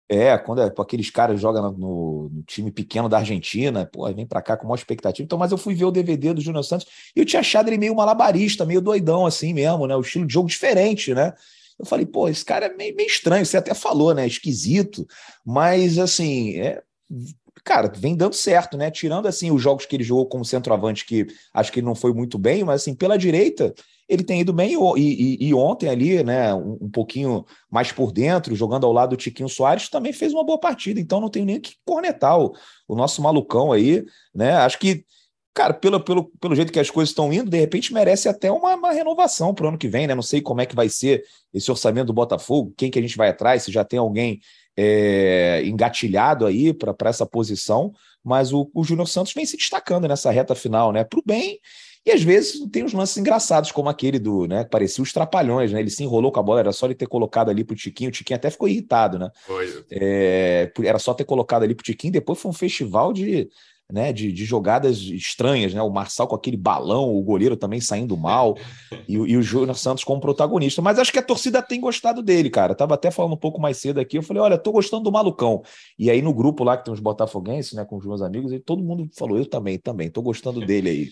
[0.07, 4.41] É, quando é, aqueles caras jogam no, no, time pequeno da Argentina, pô, vem para
[4.41, 5.25] cá com maior expectativa.
[5.25, 6.85] Então, mas eu fui ver o DVD do Júnior Santos
[7.15, 9.95] e eu tinha achado ele meio malabarista, meio doidão assim mesmo, né?
[9.95, 11.33] O estilo de jogo diferente, né?
[11.77, 14.25] Eu falei, pô, esse cara é meio, meio estranho, você até falou, né?
[14.25, 15.05] Esquisito,
[15.45, 16.81] mas assim, é,
[17.63, 18.89] cara, vem dando certo, né?
[18.89, 22.13] Tirando assim os jogos que ele jogou como centroavante, que acho que ele não foi
[22.13, 23.73] muito bem, mas assim, pela direita,
[24.07, 28.11] ele tem ido bem e, e, e ontem ali, né, um, um, pouquinho mais por
[28.11, 31.45] dentro, jogando ao lado do Tiquinho Soares, também fez uma boa partida, então não tenho
[31.45, 32.53] nem que cornetar o,
[32.88, 34.53] o nosso malucão aí, né?
[34.53, 35.03] Acho que
[35.55, 38.75] cara, pelo, pelo, pelo jeito que as coisas estão indo, de repente merece até uma,
[38.75, 40.13] uma renovação para o ano que vem, né?
[40.13, 43.15] Não sei como é que vai ser esse orçamento do Botafogo, quem que a gente
[43.15, 44.41] vai atrás, se já tem alguém
[44.75, 50.29] é, engatilhado aí para essa posição, mas o, o Júnior Santos vem se destacando nessa
[50.29, 51.05] reta final, né?
[51.05, 51.57] Para o bem.
[52.05, 54.65] E às vezes tem uns lances engraçados, como aquele do, né?
[54.65, 55.79] Que parecia os trapalhões, né?
[55.79, 58.09] Ele se enrolou com a bola, era só ele ter colocado ali pro Tiquinho.
[58.09, 59.31] O Tiquinho até ficou irritado, né?
[59.89, 62.11] É, era só ter colocado ali pro Tiquinho.
[62.11, 63.49] Depois foi um festival de,
[63.91, 65.82] né, de, de, jogadas estranhas, né?
[65.82, 68.58] O Marçal com aquele balão, o goleiro também saindo mal,
[69.08, 70.82] e, e o Júnior Santos como protagonista.
[70.82, 72.74] Mas acho que a torcida tem gostado dele, cara.
[72.74, 74.17] tava até falando um pouco mais cedo aqui.
[74.17, 75.62] Eu falei, olha, tô gostando do malucão.
[76.00, 78.60] E aí no grupo lá que tem os botafoguenses, né, com os meus amigos, e
[78.60, 81.10] todo mundo falou, eu também, também, tô gostando dele aí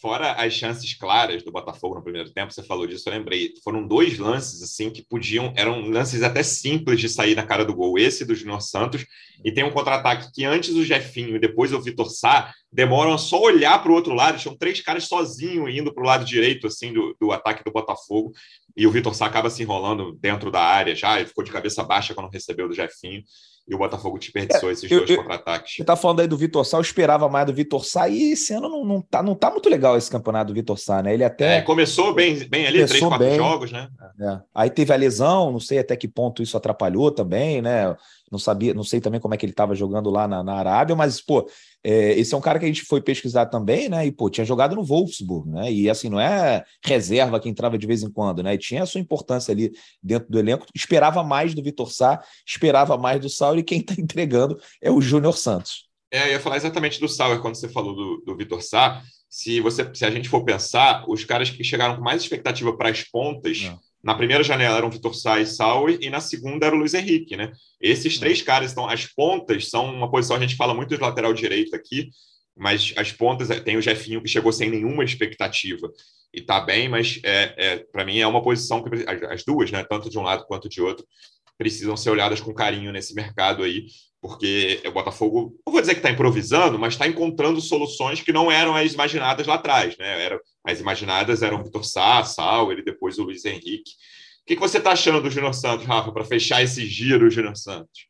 [0.00, 3.52] fora as chances claras do Botafogo no primeiro tempo, você falou disso, eu lembrei.
[3.62, 7.74] Foram dois lances assim que podiam, eram lances até simples de sair na cara do
[7.74, 7.98] gol.
[7.98, 9.04] Esse do Junior Santos
[9.44, 13.40] e tem um contra-ataque que antes o Jefinho e depois o Vitor Sá demoram só
[13.40, 14.38] olhar para o outro lado.
[14.38, 18.32] Tinham três caras sozinhos indo para o lado direito assim do, do ataque do Botafogo
[18.78, 21.18] e o Vitor Sá acaba se enrolando dentro da área já.
[21.18, 23.24] Ele ficou de cabeça baixa quando recebeu do Jefinho
[23.68, 25.74] e o Botafogo desperdiçou é, esses dois contra-ataques.
[25.74, 28.54] Você tá falando aí do Vitor Sá, eu esperava mais do Vitor Sá, e esse
[28.54, 31.12] ano não, não, tá, não tá muito legal esse campeonato do Vitor Sá, né?
[31.12, 31.58] Ele até.
[31.58, 33.36] É, começou bem, bem ali, três, quatro bem.
[33.36, 33.88] jogos, né?
[34.20, 34.38] É.
[34.54, 37.94] Aí teve a lesão, não sei até que ponto isso atrapalhou também, né?
[38.30, 40.94] Não sabia, não sei também como é que ele estava jogando lá na, na Arábia,
[40.94, 41.48] mas, pô,
[41.82, 44.06] é, esse é um cara que a gente foi pesquisar também, né?
[44.06, 45.72] E, pô, tinha jogado no Wolfsburg, né?
[45.72, 48.54] E assim, não é reserva que entrava de vez em quando, né?
[48.54, 50.66] E tinha a sua importância ali dentro do elenco.
[50.74, 55.00] Esperava mais do Vitor Sá, esperava mais do Sauer, e quem está entregando é o
[55.00, 55.86] Júnior Santos.
[56.10, 59.02] É, eu ia falar exatamente do Sauer quando você falou do, do Vitor Sá.
[59.28, 62.88] Se, você, se a gente for pensar, os caras que chegaram com mais expectativa para
[62.88, 63.62] as pontas.
[63.62, 66.94] Não na primeira janela eram Vitor Sá e Sauer, e na segunda era o Luiz
[66.94, 67.52] Henrique, né?
[67.78, 68.20] Esses é.
[68.20, 71.76] três caras, então, as pontas são uma posição, a gente fala muito de lateral direito
[71.76, 72.08] aqui,
[72.56, 75.92] mas as pontas, tem o Jefinho que chegou sem nenhuma expectativa
[76.32, 78.88] e tá bem, mas é, é para mim é uma posição que
[79.26, 81.06] as duas, né, tanto de um lado quanto de outro,
[81.58, 83.84] precisam ser olhadas com carinho nesse mercado aí,
[84.28, 88.52] porque o Botafogo, não vou dizer que está improvisando, mas está encontrando soluções que não
[88.52, 89.96] eram as imaginadas lá atrás.
[89.96, 90.22] Né?
[90.22, 93.92] Era, as imaginadas eram o Vitor Sá, Sauer e depois o Luiz Henrique.
[94.42, 97.56] O que, que você está achando do Júnior Santos, Rafa, para fechar esse giro, Júnior
[97.56, 98.06] Santos?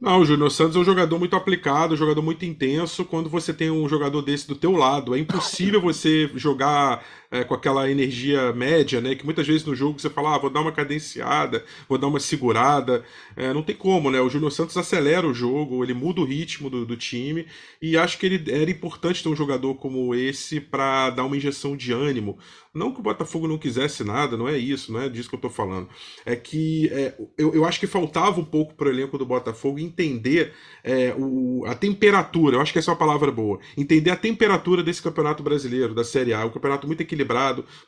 [0.00, 3.04] Não, o Júnior Santos é um jogador muito aplicado, um jogador muito intenso.
[3.04, 7.52] Quando você tem um jogador desse do teu lado, é impossível você jogar é, com
[7.52, 9.16] aquela energia média, né?
[9.16, 12.20] Que muitas vezes no jogo você fala, ah, vou dar uma cadenciada, vou dar uma
[12.20, 13.04] segurada.
[13.34, 14.20] É, não tem como, né?
[14.20, 17.46] O Júnior Santos acelera o jogo, ele muda o ritmo do, do time
[17.82, 21.76] e acho que ele era importante ter um jogador como esse para dar uma injeção
[21.76, 22.38] de ânimo.
[22.74, 25.40] Não que o Botafogo não quisesse nada, não é isso, não é disso que eu
[25.40, 25.88] tô falando.
[26.26, 30.52] É que é, eu, eu acho que faltava um pouco pro elenco do Botafogo entender
[30.82, 34.82] é, o, a temperatura, eu acho que essa é uma palavra boa, entender a temperatura
[34.82, 37.23] desse campeonato brasileiro, da Série A, um campeonato muito equilibrado,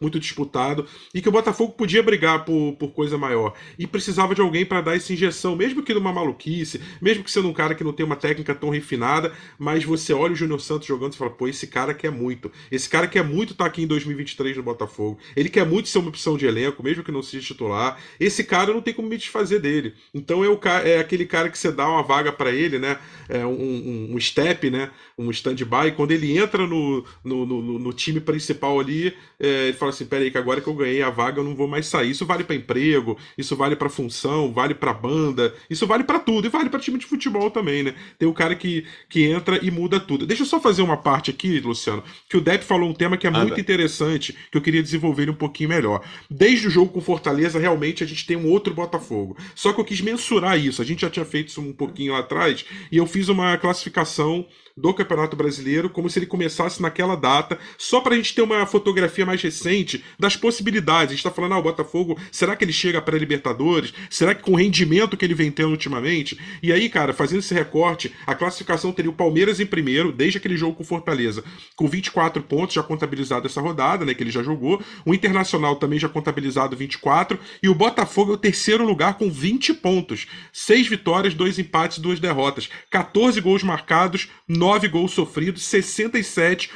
[0.01, 3.55] muito disputado, e que o Botafogo podia brigar por, por coisa maior.
[3.79, 7.49] E precisava de alguém para dar essa injeção, mesmo que numa maluquice, mesmo que sendo
[7.49, 10.87] um cara que não tem uma técnica tão refinada, mas você olha o Júnior Santos
[10.87, 12.51] jogando e fala, pô, esse cara quer muito.
[12.71, 15.19] Esse cara quer muito estar tá aqui em 2023 no Botafogo Botafogo.
[15.35, 17.99] Ele quer muito ser uma opção de elenco, mesmo que não seja titular.
[18.21, 19.95] Esse cara não tem como me desfazer dele.
[20.15, 22.99] Então é, o é aquele cara que você dá uma vaga para ele, né?
[23.29, 24.91] É um, um, um, step, né?
[25.19, 25.93] Um stand-by.
[25.97, 30.31] Quando ele entra no, no, no, no time principal ali, é, ele fala assim: peraí,
[30.31, 32.11] que agora que eu ganhei a vaga eu não vou mais sair.
[32.11, 36.47] Isso vale para emprego, isso vale para função, vale para banda, isso vale para tudo
[36.47, 37.95] e vale para time de futebol também, né?
[38.19, 40.27] Tem o cara que, que entra e muda tudo.
[40.27, 43.27] Deixa eu só fazer uma parte aqui, Luciano, que o Depp falou um tema que
[43.27, 46.03] é muito interessante, que eu queria desenvolver um pouquinho melhor.
[46.31, 49.37] Desde o jogo com Fortaleza, realmente a gente tem um outro Botafogo.
[49.55, 50.83] Só que eu quis mensurar isso.
[50.83, 54.47] A gente já tinha feito isso um pouquinho lá atrás e eu fiz uma classificação
[54.77, 58.67] do Campeonato Brasileiro, como se ele começasse naquela data, só para a gente ter uma
[58.67, 61.07] fotografia mais recente das possibilidades.
[61.07, 63.95] A gente está falando, ah, o Botafogo, será que ele chega para Libertadores?
[64.11, 66.39] Será que com o rendimento que ele vem tendo ultimamente?
[66.63, 70.59] E aí, cara, fazendo esse recorte, a classificação teria o Palmeiras em primeiro, desde aquele
[70.59, 71.43] jogo com Fortaleza,
[71.75, 74.83] com 24 pontos já contabilizado essa rodada, né, que ele já jogou.
[75.07, 79.73] O Internacional também já contabilizado 24 e o Botafogo é o terceiro lugar com 20
[79.73, 80.27] pontos.
[80.53, 82.69] Seis vitórias, dois empates, duas derrotas.
[82.91, 86.71] 14 gols marcados, 9 9 gols sofridos, 67%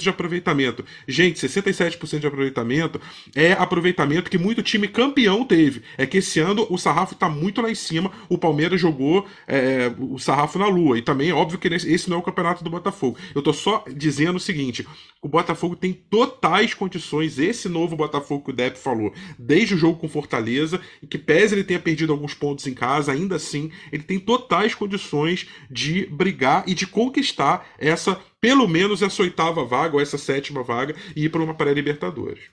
[0.00, 0.84] de aproveitamento.
[1.08, 3.00] Gente, 67% de aproveitamento
[3.34, 5.82] é aproveitamento que muito time campeão teve.
[5.96, 8.12] É que esse ano o sarrafo está muito lá em cima.
[8.28, 10.98] O Palmeiras jogou é, o sarrafo na lua.
[10.98, 13.16] E também, óbvio que esse não é o campeonato do Botafogo.
[13.34, 14.86] Eu estou só dizendo o seguinte:
[15.22, 19.98] o Botafogo tem totais condições, esse novo Botafogo que o Depp falou, desde o jogo
[19.98, 24.02] com Fortaleza, e que pese ele tenha perdido alguns pontos em casa, ainda assim, ele
[24.02, 29.94] tem totais condições de brigar e de conquistar conquistar essa, pelo menos essa oitava vaga
[29.94, 32.50] ou essa sétima vaga e ir para uma pré-Libertadores.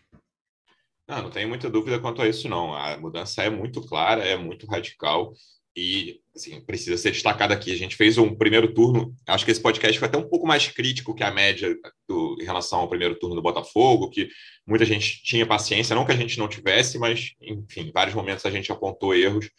[1.07, 2.75] Não, não tenho muita dúvida quanto a isso, não.
[2.75, 5.33] A mudança é muito clara, é muito radical
[5.75, 7.71] e assim, precisa ser destacada aqui.
[7.71, 10.67] A gente fez um primeiro turno, acho que esse podcast foi até um pouco mais
[10.67, 11.75] crítico que a média
[12.07, 14.29] do, em relação ao primeiro turno do Botafogo, que
[14.67, 18.45] muita gente tinha paciência, não que a gente não tivesse, mas, enfim, em vários momentos
[18.45, 19.49] a gente apontou erros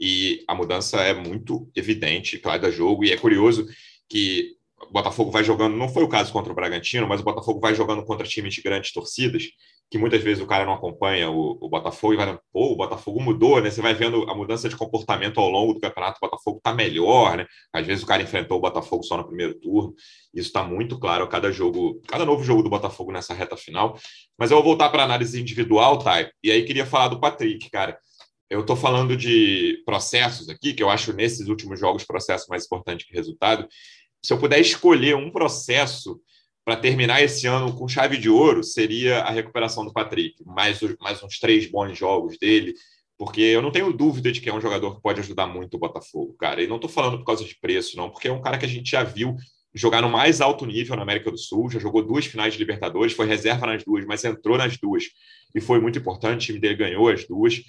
[0.00, 3.66] e a mudança é muito evidente, cada jogo, e é curioso
[4.08, 4.56] que
[4.88, 7.74] o Botafogo vai jogando, não foi o caso contra o Bragantino, mas o Botafogo vai
[7.74, 9.44] jogando contra times de grandes torcidas,
[9.90, 13.20] que muitas vezes o cara não acompanha o, o Botafogo e vai, pô, o Botafogo
[13.20, 13.70] mudou, né?
[13.70, 17.36] Você vai vendo a mudança de comportamento ao longo do campeonato, o Botafogo tá melhor,
[17.36, 17.46] né?
[17.72, 19.94] Às vezes o cara enfrentou o Botafogo só no primeiro turno,
[20.34, 23.98] isso está muito claro a cada jogo, cada novo jogo do Botafogo nessa reta final.
[24.38, 27.70] Mas eu vou voltar para a análise individual, Thay, e aí queria falar do Patrick,
[27.70, 27.98] cara.
[28.50, 33.06] Eu estou falando de processos aqui, que eu acho nesses últimos jogos processo mais importante
[33.06, 33.66] que resultado.
[34.22, 36.20] Se eu puder escolher um processo
[36.64, 40.42] para terminar esse ano com chave de ouro, seria a recuperação do Patrick.
[40.46, 42.74] Mais, mais uns três bons jogos dele,
[43.18, 45.80] porque eu não tenho dúvida de que é um jogador que pode ajudar muito o
[45.80, 46.62] Botafogo, cara.
[46.62, 48.68] E não estou falando por causa de preço, não, porque é um cara que a
[48.68, 49.36] gente já viu
[49.74, 53.12] jogar no mais alto nível na América do Sul, já jogou duas finais de Libertadores,
[53.12, 55.04] foi reserva nas duas, mas entrou nas duas
[55.54, 56.44] e foi muito importante.
[56.44, 57.60] O time dele ganhou as duas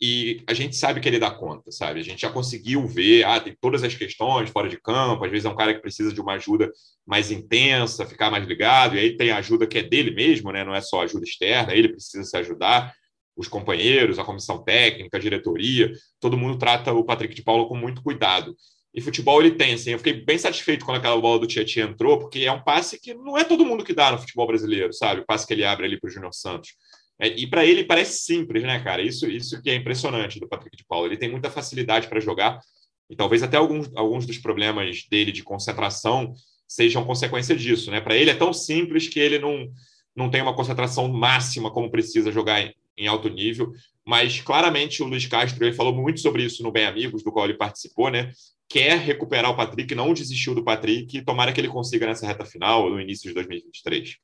[0.00, 2.00] e a gente sabe que ele dá conta, sabe?
[2.00, 5.46] A gente já conseguiu ver, ah, tem todas as questões fora de campo, às vezes
[5.46, 6.70] é um cara que precisa de uma ajuda
[7.06, 10.64] mais intensa, ficar mais ligado, e aí tem a ajuda que é dele mesmo, né?
[10.64, 12.92] Não é só ajuda externa, ele precisa se ajudar,
[13.36, 17.76] os companheiros, a comissão técnica, a diretoria, todo mundo trata o Patrick de Paulo com
[17.76, 18.56] muito cuidado.
[18.94, 22.20] E futebol ele tem, assim, eu fiquei bem satisfeito quando aquela bola do Tietchan entrou,
[22.20, 25.20] porque é um passe que não é todo mundo que dá no futebol brasileiro, sabe?
[25.20, 26.76] O passe que ele abre ali para o Júnior Santos.
[27.18, 29.02] É, e para ele parece simples, né, cara?
[29.02, 31.06] Isso, isso que é impressionante do Patrick de Paulo.
[31.06, 32.60] Ele tem muita facilidade para jogar
[33.08, 36.34] e talvez até alguns, alguns dos problemas dele de concentração
[36.66, 38.00] sejam consequência disso, né?
[38.00, 39.68] Para ele é tão simples que ele não,
[40.16, 43.72] não tem uma concentração máxima como precisa jogar em, em alto nível.
[44.04, 47.46] Mas claramente o Luiz Castro ele falou muito sobre isso no Bem Amigos, do qual
[47.46, 48.32] ele participou, né?
[48.68, 52.44] Quer recuperar o Patrick, não desistiu do Patrick, e tomara que ele consiga nessa reta
[52.44, 54.16] final, no início de 2023.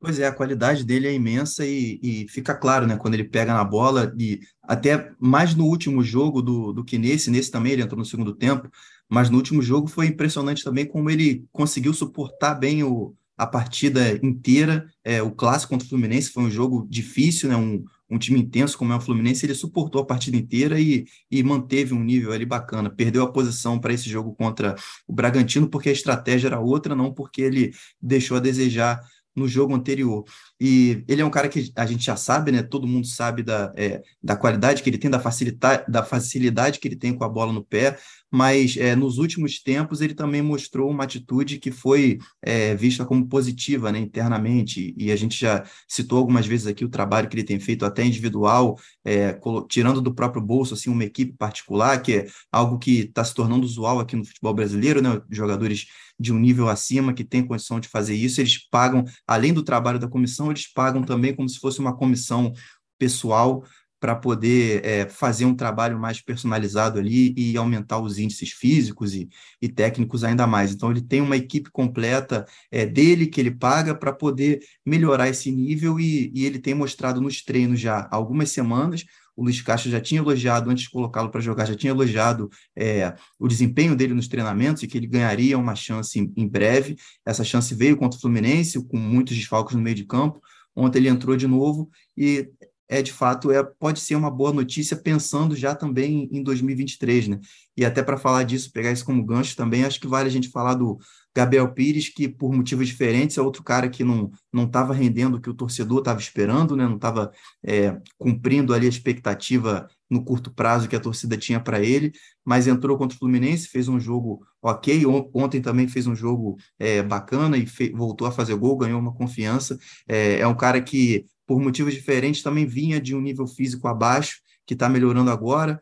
[0.00, 3.52] Pois é, a qualidade dele é imensa e, e, fica claro, né, quando ele pega
[3.52, 7.82] na bola, e até mais no último jogo do, do que nesse, nesse também ele
[7.82, 8.70] entrou no segundo tempo,
[9.10, 14.18] mas no último jogo foi impressionante também como ele conseguiu suportar bem o, a partida
[14.22, 14.86] inteira.
[15.04, 17.56] É, o clássico contra o Fluminense foi um jogo difícil, né?
[17.56, 21.42] Um, um time intenso como é o Fluminense, ele suportou a partida inteira e, e
[21.42, 22.90] manteve um nível ali bacana.
[22.90, 24.74] Perdeu a posição para esse jogo contra
[25.06, 29.00] o Bragantino porque a estratégia era outra, não porque ele deixou a desejar
[29.40, 30.24] no jogo anterior.
[30.60, 32.62] E ele é um cara que a gente já sabe, né?
[32.62, 36.86] Todo mundo sabe da, é, da qualidade que ele tem, da facilidade, da facilidade que
[36.86, 37.98] ele tem com a bola no pé,
[38.30, 43.26] mas é, nos últimos tempos ele também mostrou uma atitude que foi é, vista como
[43.26, 47.44] positiva né, internamente, e a gente já citou algumas vezes aqui o trabalho que ele
[47.44, 49.38] tem feito até individual, é,
[49.68, 53.64] tirando do próprio bolso assim, uma equipe particular, que é algo que está se tornando
[53.64, 55.20] usual aqui no futebol brasileiro, né?
[55.30, 55.86] Jogadores
[56.18, 59.98] de um nível acima que têm condição de fazer isso, eles pagam, além do trabalho
[59.98, 62.52] da comissão, eles pagam também como se fosse uma comissão
[62.98, 63.64] pessoal
[64.00, 69.28] para poder é, fazer um trabalho mais personalizado ali e aumentar os índices físicos e,
[69.60, 70.72] e técnicos ainda mais.
[70.72, 75.50] Então, ele tem uma equipe completa é, dele que ele paga para poder melhorar esse
[75.52, 79.04] nível e, e ele tem mostrado nos treinos já há algumas semanas
[79.40, 83.14] o Luiz Castro já tinha elogiado, antes de colocá-lo para jogar, já tinha elogiado é,
[83.38, 86.96] o desempenho dele nos treinamentos e que ele ganharia uma chance em, em, breve.
[87.24, 90.42] Essa chance veio contra o Fluminense, com muitos desfalques no meio de campo.
[90.76, 92.50] Ontem ele entrou de novo e
[92.90, 97.40] é de fato é pode ser uma boa notícia pensando já também em 2023, né?
[97.76, 100.50] E até para falar disso, pegar isso como gancho também, acho que vale a gente
[100.50, 100.98] falar do
[101.34, 105.40] Gabriel Pires, que por motivos diferentes é outro cara que não não estava rendendo o
[105.40, 106.86] que o torcedor estava esperando, né?
[106.86, 107.30] Não estava
[107.62, 112.12] é, cumprindo ali a expectativa no curto prazo que a torcida tinha para ele,
[112.44, 115.04] mas entrou contra o Fluminense, fez um jogo ok.
[115.32, 119.78] Ontem também fez um jogo é, bacana e voltou a fazer gol, ganhou uma confiança.
[120.08, 124.40] É, é um cara que por motivos diferentes, também vinha de um nível físico abaixo,
[124.64, 125.80] que está melhorando agora.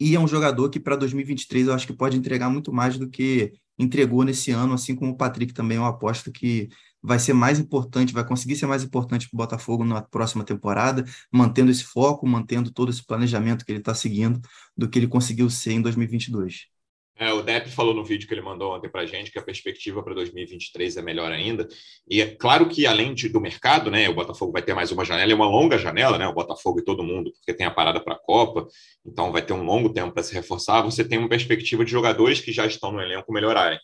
[0.00, 3.08] E é um jogador que para 2023 eu acho que pode entregar muito mais do
[3.08, 6.68] que entregou nesse ano, assim como o Patrick também, eu aposto que
[7.02, 11.04] vai ser mais importante, vai conseguir ser mais importante para o Botafogo na próxima temporada,
[11.32, 14.40] mantendo esse foco, mantendo todo esse planejamento que ele está seguindo,
[14.76, 16.75] do que ele conseguiu ser em 2022.
[17.18, 19.42] É, o Depp falou no vídeo que ele mandou ontem para a gente que a
[19.42, 21.66] perspectiva para 2023 é melhor ainda.
[22.06, 25.02] E é claro que, além de, do mercado, né, o Botafogo vai ter mais uma
[25.02, 28.00] janela, é uma longa janela, né, o Botafogo e todo mundo, porque tem a parada
[28.00, 28.68] para a Copa,
[29.04, 30.82] então vai ter um longo tempo para se reforçar.
[30.82, 33.78] Você tem uma perspectiva de jogadores que já estão no elenco melhorarem.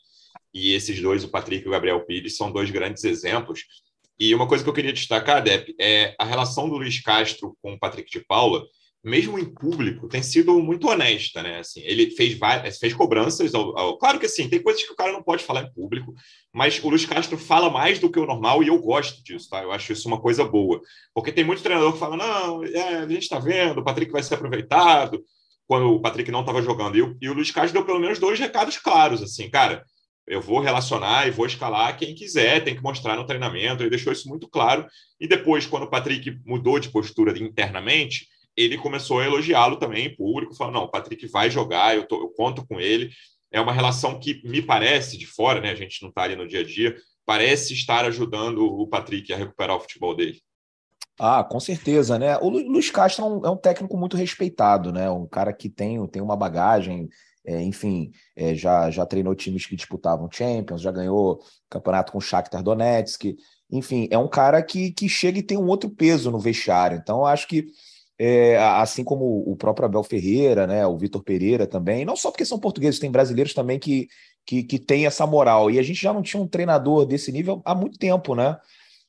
[0.52, 3.64] E esses dois, o Patrick e o Gabriel Pires, são dois grandes exemplos.
[4.20, 7.72] E uma coisa que eu queria destacar, Depp, é a relação do Luiz Castro com
[7.72, 8.62] o Patrick de Paula
[9.04, 11.58] mesmo em público, tem sido muito honesta, né?
[11.58, 13.52] Assim, ele fez várias, fez cobranças.
[13.52, 16.14] Ao, ao, claro que sim, tem coisas que o cara não pode falar em público,
[16.54, 19.60] mas o Luiz Castro fala mais do que o normal e eu gosto disso, tá?
[19.60, 20.80] Eu acho isso uma coisa boa.
[21.12, 24.22] Porque tem muito treinador que fala: não, é, a gente está vendo, o Patrick vai
[24.22, 25.24] ser aproveitado,
[25.66, 26.96] quando o Patrick não estava jogando.
[26.96, 29.84] E o, e o Luiz Castro deu pelo menos dois recados claros, assim, cara.
[30.24, 33.82] Eu vou relacionar e vou escalar quem quiser, tem que mostrar no treinamento.
[33.82, 34.86] Ele deixou isso muito claro.
[35.20, 40.16] E depois, quando o Patrick mudou de postura internamente, ele começou a elogiá-lo também em
[40.16, 43.10] público, falando: não, o Patrick vai jogar, eu, tô, eu conto com ele.
[43.50, 45.70] É uma relação que me parece de fora, né?
[45.70, 49.36] A gente não está ali no dia a dia, parece estar ajudando o Patrick a
[49.36, 50.40] recuperar o futebol dele.
[51.18, 52.38] Ah, com certeza, né?
[52.38, 55.10] O Luiz Castro é um, é um técnico muito respeitado, né?
[55.10, 57.08] Um cara que tem, tem uma bagagem,
[57.44, 62.20] é, enfim, é, já, já treinou times que disputavam Champions, já ganhou campeonato com o
[62.20, 63.36] Shakhtar Donetsk,
[63.70, 66.98] enfim, é um cara que, que chega e tem um outro peso no vestiário.
[67.00, 67.66] Então, acho que
[68.18, 72.44] é, assim como o próprio Abel Ferreira, né, o Vitor Pereira também, não só porque
[72.44, 74.08] são portugueses, tem brasileiros também que,
[74.46, 75.70] que, que têm essa moral.
[75.70, 78.56] E a gente já não tinha um treinador desse nível há muito tempo, né?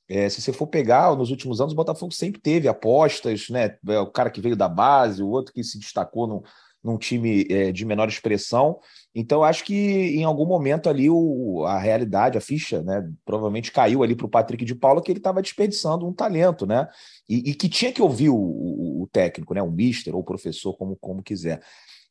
[0.09, 3.77] É, se você for pegar, nos últimos anos, o Botafogo sempre teve apostas, né?
[3.87, 6.43] É, o cara que veio da base, o outro que se destacou no,
[6.83, 8.79] num time é, de menor expressão.
[9.15, 14.03] Então, acho que em algum momento ali o, a realidade, a ficha, né, provavelmente caiu
[14.03, 16.87] ali para o Patrick de Paula que ele estava desperdiçando um talento, né?
[17.29, 19.61] E, e, que tinha que ouvir o, o, técnico, né?
[19.61, 21.61] O mister ou professor, como, como quiser.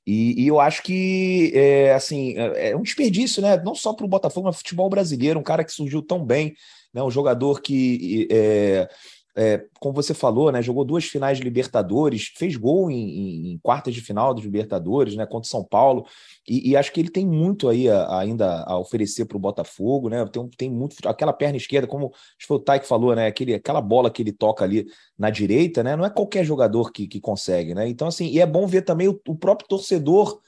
[0.06, 3.60] E, e eu acho que é, assim é, é um desperdício, né?
[3.62, 6.54] Não só para o Botafogo, mas futebol brasileiro, um cara que surgiu tão bem,
[6.94, 7.02] né?
[7.02, 8.88] Um jogador que é,
[9.34, 13.58] é, como você falou, né, jogou duas finais de Libertadores, fez gol em, em, em
[13.58, 16.06] quartas de final dos Libertadores, né, contra São Paulo,
[16.46, 20.08] e, e acho que ele tem muito aí a, ainda a oferecer para o Botafogo,
[20.08, 22.12] né, tem, tem muito, aquela perna esquerda, como
[22.46, 24.86] foi o Tai que falou, né, aquele, aquela bola que ele toca ali
[25.18, 28.46] na direita, né, não é qualquer jogador que, que consegue, né, então assim, e é
[28.46, 30.40] bom ver também o, o próprio torcedor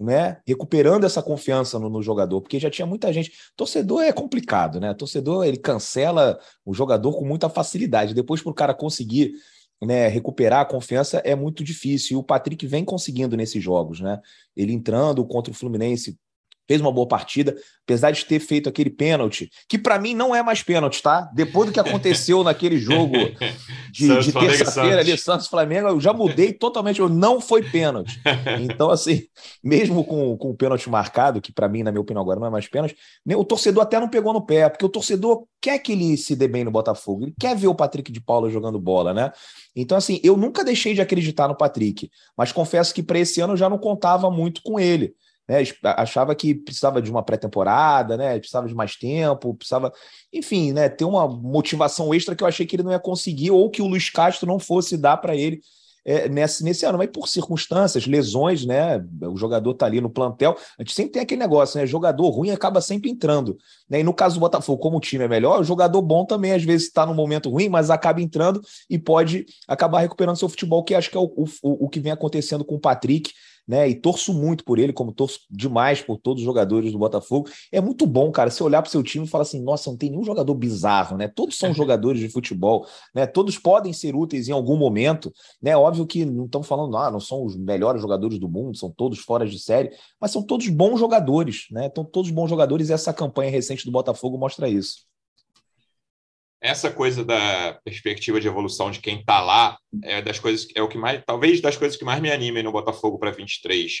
[0.00, 3.32] né, recuperando essa confiança no, no, jogador, porque já tinha muita gente.
[3.54, 4.94] Torcedor é complicado, né?
[4.94, 8.14] Torcedor ele cancela o jogador com muita facilidade.
[8.14, 9.34] Depois para o cara conseguir
[9.82, 12.16] né, recuperar a confiança é muito difícil.
[12.16, 14.18] E o Patrick vem conseguindo nesses jogos, né?
[14.56, 16.18] Ele entrando contra o Fluminense
[16.70, 20.40] fez uma boa partida, apesar de ter feito aquele pênalti, que para mim não é
[20.40, 21.28] mais pênalti, tá?
[21.34, 23.16] Depois do que aconteceu naquele jogo
[23.90, 28.22] de, de terça-feira ali, Santos Flamengo, eu já mudei totalmente, não foi pênalti.
[28.60, 29.24] Então, assim,
[29.64, 32.50] mesmo com, com o pênalti marcado, que para mim, na minha opinião, agora não é
[32.50, 32.94] mais pênalti,
[33.26, 36.46] o torcedor até não pegou no pé, porque o torcedor quer que ele se dê
[36.46, 39.32] bem no Botafogo, ele quer ver o Patrick de Paula jogando bola, né?
[39.74, 43.54] Então, assim, eu nunca deixei de acreditar no Patrick, mas confesso que para esse ano
[43.54, 45.16] eu já não contava muito com ele
[45.48, 45.64] né?
[45.82, 48.38] Achava que precisava de uma pré-temporada, né?
[48.38, 49.92] Precisava de mais tempo, precisava,
[50.32, 50.88] enfim, né?
[50.88, 53.86] Ter uma motivação extra que eu achei que ele não ia conseguir ou que o
[53.86, 55.60] Luiz Castro não fosse dar para ele
[56.04, 59.04] é, nesse, nesse ano, mas por circunstâncias, lesões, né?
[59.22, 60.56] O jogador tá ali no plantel.
[60.78, 61.86] A gente sempre tem aquele negócio, né?
[61.86, 63.58] Jogador ruim acaba sempre entrando.
[63.88, 64.00] Né?
[64.00, 66.62] E no caso do Botafogo, como o time é melhor, o jogador bom também às
[66.62, 70.94] vezes está no momento ruim, mas acaba entrando e pode acabar recuperando seu futebol, que
[70.94, 73.32] acho que é o, o, o que vem acontecendo com o Patrick
[73.66, 73.88] né?
[73.88, 77.48] E torço muito por ele, como torço demais por todos os jogadores do Botafogo.
[77.70, 79.96] É muito bom, cara, você olhar para o seu time e falar assim: nossa, não
[79.96, 81.28] tem nenhum jogador bizarro, né?
[81.28, 83.26] Todos são jogadores de futebol, né?
[83.26, 85.32] Todos podem ser úteis em algum momento,
[85.62, 85.76] né?
[85.76, 89.18] Óbvio que não estão falando, ah, não são os melhores jogadores do mundo, são todos
[89.18, 89.90] fora de série,
[90.20, 91.86] mas são todos bons jogadores, né?
[91.86, 95.09] Estão todos bons jogadores e essa campanha recente do Botafogo mostra isso
[96.60, 100.88] essa coisa da perspectiva de evolução de quem está lá é das coisas é o
[100.88, 103.92] que mais talvez das coisas que mais me animem no Botafogo para 23.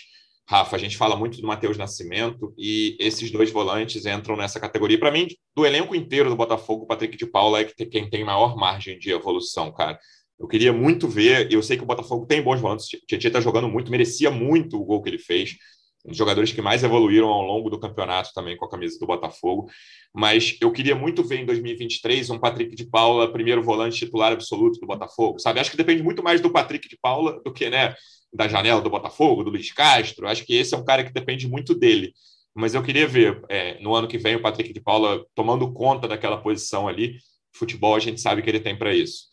[0.46, 4.98] Rafa, a gente fala muito do Matheus Nascimento e esses dois volantes entram nessa categoria.
[4.98, 8.56] Para mim, do elenco inteiro do Botafogo, o Patrick de Paula é quem tem maior
[8.56, 9.96] margem de evolução, cara.
[10.38, 13.40] Eu queria muito ver, eu sei que o Botafogo tem bons volantes, o Tietchan está
[13.40, 15.56] jogando muito, merecia muito o gol que ele fez
[16.04, 19.70] dos jogadores que mais evoluíram ao longo do campeonato também com a camisa do Botafogo.
[20.14, 24.80] Mas eu queria muito ver em 2023 um Patrick de Paula, primeiro volante titular absoluto
[24.80, 25.60] do Botafogo, sabe?
[25.60, 27.94] Acho que depende muito mais do Patrick de Paula do que, né,
[28.32, 30.26] da janela do Botafogo, do Luiz Castro.
[30.26, 32.12] Acho que esse é um cara que depende muito dele.
[32.54, 36.08] Mas eu queria ver é, no ano que vem o Patrick de Paula tomando conta
[36.08, 37.16] daquela posição ali.
[37.52, 39.30] Futebol a gente sabe que ele tem para isso.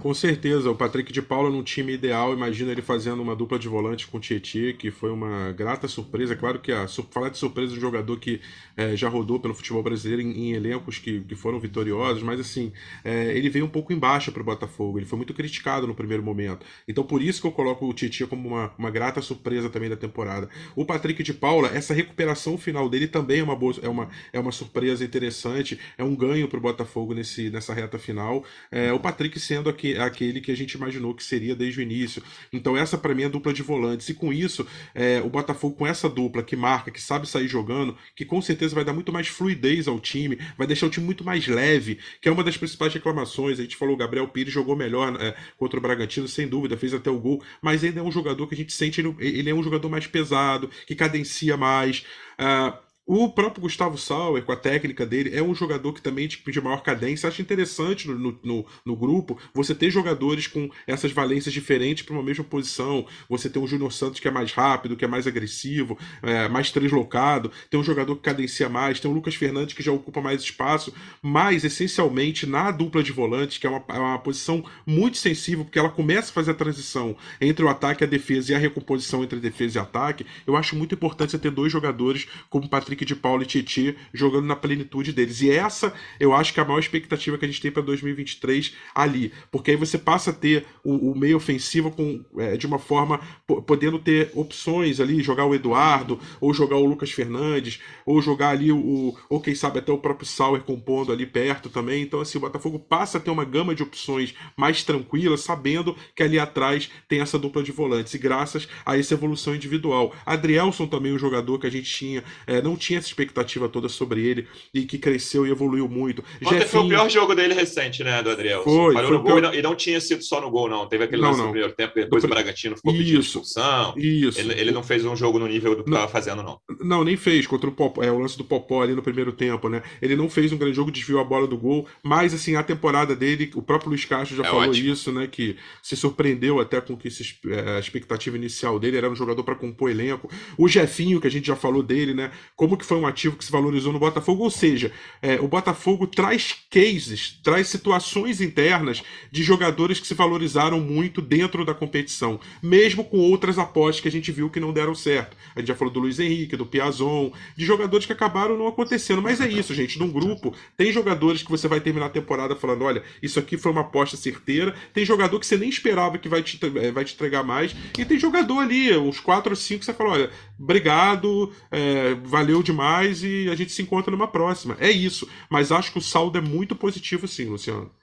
[0.00, 3.68] Com certeza, o Patrick de Paula num time ideal, imagina ele fazendo uma dupla de
[3.68, 6.36] volante com o Tietchan, que foi uma grata surpresa.
[6.36, 8.40] Claro que a, falar de surpresa de um jogador que
[8.76, 12.72] é, já rodou pelo futebol brasileiro em, em elencos que, que, foram vitoriosos, mas assim,
[13.02, 16.22] é, ele veio um pouco embaixo para o Botafogo, ele foi muito criticado no primeiro
[16.22, 16.66] momento.
[16.86, 19.96] Então por isso que eu coloco o Tietchan como uma, uma grata surpresa também da
[19.96, 20.50] temporada.
[20.76, 24.40] O Patrick de Paula, essa recuperação final dele também é uma, boa, é uma, é
[24.40, 28.44] uma surpresa interessante, é um ganho para o Botafogo nesse, nessa reta final.
[28.70, 31.82] É, o Patrick sendo aqui que, aquele que a gente imaginou que seria desde o
[31.82, 32.22] início.
[32.50, 34.08] Então, essa para mim é a dupla de volantes.
[34.08, 37.94] E com isso, é, o Botafogo, com essa dupla que marca, que sabe sair jogando,
[38.16, 41.22] que com certeza vai dar muito mais fluidez ao time, vai deixar o time muito
[41.22, 43.58] mais leve, que é uma das principais reclamações.
[43.58, 46.94] A gente falou, o Gabriel Pires jogou melhor é, contra o Bragantino, sem dúvida, fez
[46.94, 49.54] até o gol, mas ainda é um jogador que a gente sente, ele, ele é
[49.54, 52.06] um jogador mais pesado, que cadencia mais.
[52.38, 56.50] Uh, o próprio Gustavo Sauer, com a técnica dele, é um jogador que também tipo,
[56.50, 57.28] de maior cadência.
[57.28, 62.22] Acho interessante no, no, no grupo você ter jogadores com essas valências diferentes para uma
[62.22, 63.06] mesma posição.
[63.28, 66.70] Você tem um Júnior Santos que é mais rápido, que é mais agressivo, é, mais
[66.70, 67.52] translocado.
[67.68, 68.98] Tem um jogador que cadencia mais.
[68.98, 70.94] Tem o Lucas Fernandes que já ocupa mais espaço.
[71.20, 75.78] Mas, essencialmente, na dupla de volantes, que é uma, é uma posição muito sensível, porque
[75.78, 79.22] ela começa a fazer a transição entre o ataque e a defesa e a recomposição
[79.22, 83.16] entre defesa e ataque, eu acho muito importante você ter dois jogadores como Patrick De
[83.16, 85.40] Paulo e Tietchan jogando na plenitude deles.
[85.40, 88.74] E essa eu acho que é a maior expectativa que a gente tem para 2023
[88.94, 89.32] ali.
[89.50, 93.18] Porque aí você passa a ter o, o meio ofensivo com, é, de uma forma
[93.66, 98.70] podendo ter opções ali, jogar o Eduardo, ou jogar o Lucas Fernandes, ou jogar ali
[98.70, 99.16] o.
[99.30, 102.02] ou quem sabe até o próprio Sauer compondo ali perto também.
[102.02, 106.22] Então, assim, o Botafogo passa a ter uma gama de opções mais tranquila, sabendo que
[106.22, 108.12] ali atrás tem essa dupla de volantes.
[108.14, 110.14] E graças a essa evolução individual.
[110.26, 114.26] Adrielson também, um jogador que a gente tinha, é, não tinha essa expectativa toda sobre
[114.26, 116.22] ele e que cresceu e evoluiu muito.
[116.42, 116.68] Ontem Jefinho...
[116.68, 118.62] foi o pior jogo dele recente, né, do Adriel?
[118.62, 120.86] Foi, Parou foi no gol e, não, e, não, tinha sido só no gol, não.
[120.86, 121.46] Teve aquele não, lance não.
[121.46, 122.26] no primeiro tempo, depois do...
[122.26, 123.94] o Bragantino ficou pedindo isso, expulsão.
[123.96, 124.38] Isso.
[124.38, 126.58] Ele, ele, não fez um jogo no nível do que estava fazendo, não.
[126.80, 129.68] Não, nem fez contra o Popó, é o lance do Popó ali no primeiro tempo,
[129.68, 129.82] né?
[130.02, 133.14] Ele não fez um grande jogo, desviou a bola do gol, mas assim, a temporada
[133.14, 134.92] dele, o próprio Luiz Castro já é falou ótimo.
[134.92, 135.26] isso, né?
[135.26, 139.44] Que se surpreendeu até com que se, é, a expectativa inicial dele era um jogador
[139.44, 140.28] para compor elenco.
[140.58, 142.30] O Jefinho, que a gente já falou dele, né?
[142.56, 146.06] Como que foi um ativo que se valorizou no Botafogo, ou seja, é, o Botafogo
[146.06, 153.04] traz cases, traz situações internas de jogadores que se valorizaram muito dentro da competição, mesmo
[153.04, 155.36] com outras apostas que a gente viu que não deram certo.
[155.54, 159.22] A gente já falou do Luiz Henrique, do Piazon, de jogadores que acabaram não acontecendo.
[159.22, 159.98] Mas é isso, gente.
[159.98, 163.72] Num grupo, tem jogadores que você vai terminar a temporada falando: olha, isso aqui foi
[163.72, 164.74] uma aposta certeira.
[164.92, 167.74] Tem jogador que você nem esperava que vai te, eh, vai te entregar mais.
[167.98, 172.62] E tem jogador ali, uns 4 ou 5, que você fala: olha, obrigado, é, valeu
[172.64, 174.76] demais e a gente se encontra numa próxima.
[174.80, 175.28] É isso.
[175.48, 177.94] Mas acho que o saldo é muito positivo, sim, Luciano.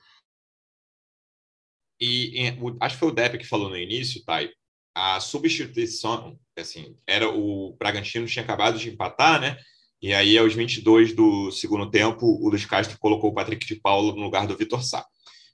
[2.00, 4.50] E, e acho que foi o Depp que falou no início, Thay,
[4.96, 9.58] a substituição, assim, era o Bragantino tinha acabado de empatar, né?
[10.02, 14.16] E aí, aos 22 do segundo tempo, o Luiz Castro colocou o Patrick de Paulo
[14.16, 15.06] no lugar do Vitor Sá.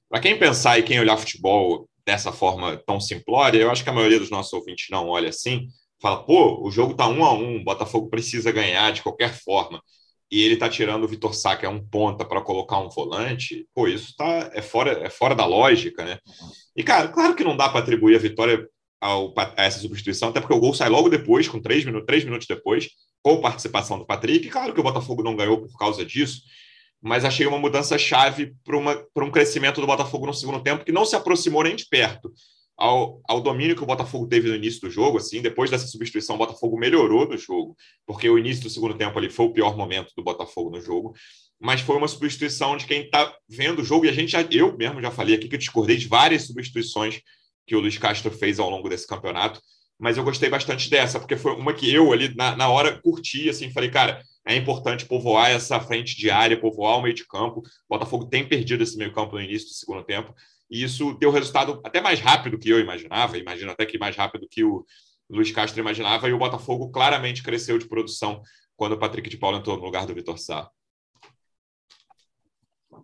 [0.10, 3.93] Para quem pensar e quem olhar futebol dessa forma tão simplória, eu acho que a
[3.93, 5.68] maioria dos nossos ouvintes não olha assim,
[6.02, 9.82] fala, pô, o jogo tá um a um, o Botafogo precisa ganhar de qualquer forma,
[10.32, 13.66] e ele tá tirando o Vitor Sá, que é um ponta, para colocar um volante,
[13.74, 16.20] pô, isso tá, é, fora, é fora da lógica, né?
[16.76, 18.68] E, cara, claro que não dá para atribuir a vitória
[19.00, 22.26] ao, a essa substituição, até porque o gol sai logo depois, com três minutos, três
[22.26, 22.89] minutos depois,
[23.24, 24.50] com participação do Patrick.
[24.50, 26.41] Claro que o Botafogo não ganhou por causa disso,
[27.02, 31.06] mas achei uma mudança chave para um crescimento do Botafogo no segundo tempo que não
[31.06, 32.32] se aproximou nem de perto
[32.78, 35.17] ao, ao domínio que o Botafogo teve no início do jogo.
[35.17, 37.75] Assim, depois dessa substituição, o Botafogo melhorou no jogo,
[38.05, 41.13] porque o início do segundo tempo ali foi o pior momento do Botafogo no jogo.
[41.59, 44.78] Mas foi uma substituição de quem está vendo o jogo, e a gente já, eu
[44.78, 47.19] mesmo já falei aqui que eu discordei de várias substituições
[47.65, 49.59] que o Luiz Castro fez ao longo desse campeonato,
[49.99, 53.49] mas eu gostei bastante dessa, porque foi uma que eu ali na, na hora curti,
[53.49, 57.59] assim, falei, cara, é importante povoar essa frente de área, povoar o meio de campo.
[57.59, 60.34] O Botafogo tem perdido esse meio campo no início do segundo tempo,
[60.70, 64.47] e isso deu resultado até mais rápido que eu imaginava, imagino até que mais rápido
[64.49, 64.86] que o
[65.30, 68.41] Luiz Castro imaginava, e o Botafogo claramente cresceu de produção
[68.76, 70.70] quando o Patrick de Paulo entrou no lugar do Vitor Sá.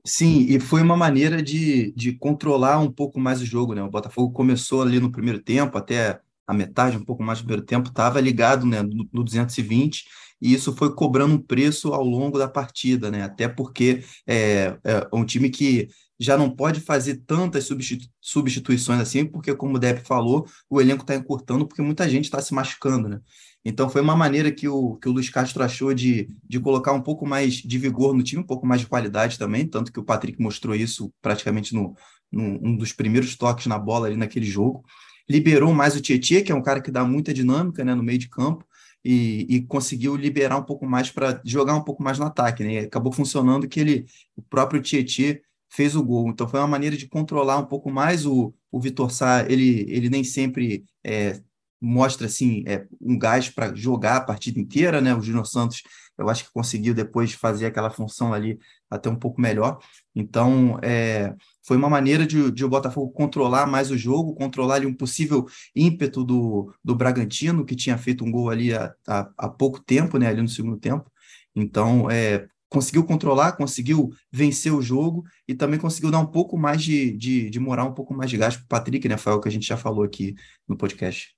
[0.05, 3.82] Sim, e foi uma maneira de, de controlar um pouco mais o jogo, né?
[3.82, 7.66] O Botafogo começou ali no primeiro tempo, até a metade, um pouco mais do primeiro
[7.66, 10.05] tempo, estava ligado né, no, no 220,
[10.41, 13.24] e isso foi cobrando um preço ao longo da partida, né?
[13.24, 15.88] Até porque é, é um time que
[16.20, 21.01] já não pode fazer tantas substitu substituições assim, porque, como o Depp falou, o elenco
[21.01, 23.20] está encurtando porque muita gente está se machucando, né?
[23.66, 27.01] Então foi uma maneira que o, que o Luiz Castro achou de, de colocar um
[27.01, 30.03] pouco mais de vigor no time, um pouco mais de qualidade também, tanto que o
[30.03, 31.95] Patrick mostrou isso praticamente no,
[32.32, 34.84] no um dos primeiros toques na bola ali naquele jogo.
[35.30, 38.20] Liberou mais o Tietchan, que é um cara que dá muita dinâmica né, no meio
[38.20, 38.66] de campo,
[39.05, 42.64] e, e conseguiu liberar um pouco mais para jogar um pouco mais no ataque.
[42.64, 42.74] Né?
[42.74, 44.05] E acabou funcionando que ele,
[44.36, 45.38] o próprio Tietchan
[45.74, 46.30] fez o gol.
[46.30, 49.43] Então foi uma maneira de controlar um pouco mais o, o Vitor Sá.
[49.49, 51.41] Ele, ele nem sempre é,
[51.82, 55.15] mostra assim é, um gás para jogar a partida inteira, né?
[55.15, 55.82] O Júnior Santos,
[56.17, 58.59] eu acho que conseguiu depois fazer aquela função ali
[58.89, 59.80] até um pouco melhor.
[60.15, 61.34] Então, é,
[61.65, 65.45] foi uma maneira de, de, o Botafogo controlar mais o jogo, controlar ali um possível
[65.76, 70.19] ímpeto do, do Bragantino, que tinha feito um gol ali há, há, há pouco tempo,
[70.19, 70.28] né?
[70.28, 71.11] Ali no segundo tempo.
[71.55, 76.82] Então, é, conseguiu controlar, conseguiu vencer o jogo e também conseguiu dar um pouco mais
[76.82, 79.15] de, de, de moral, um pouco mais de gás para o Patrick, né?
[79.15, 80.34] Foi o que a gente já falou aqui
[80.67, 81.36] no podcast.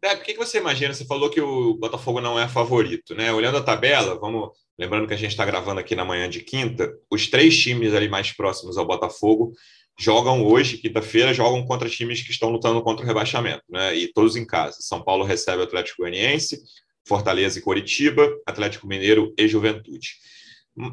[0.00, 0.94] É, por que, que você imagina?
[0.94, 3.32] Você falou que o Botafogo não é favorito, né?
[3.32, 4.50] Olhando a tabela, vamos.
[4.78, 8.08] Lembrando que a gente está gravando aqui na manhã de quinta, os três times ali
[8.08, 9.52] mais próximos ao Botafogo
[9.98, 13.94] jogam hoje, quinta-feira, jogam contra times que estão lutando contra o rebaixamento, né?
[13.94, 14.78] E todos em casa.
[14.80, 16.62] São Paulo recebe o Atlético Goianiense,
[17.10, 20.10] Fortaleza e Coritiba, Atlético Mineiro e Juventude.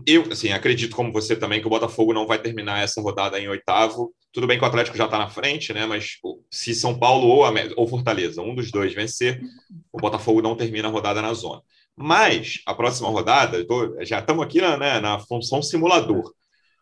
[0.04, 3.48] Eu, assim, acredito como você também que o Botafogo não vai terminar essa rodada em
[3.48, 4.12] oitavo.
[4.34, 5.86] Tudo bem que o Atlético já está na frente, né?
[5.86, 6.18] Mas
[6.52, 7.44] se São Paulo ou,
[7.76, 9.40] ou Fortaleza, um dos dois vencer,
[9.94, 11.62] o Botafogo não termina a rodada na zona.
[11.96, 16.34] Mas a próxima rodada, tô, já estamos aqui na, né, na função simulador.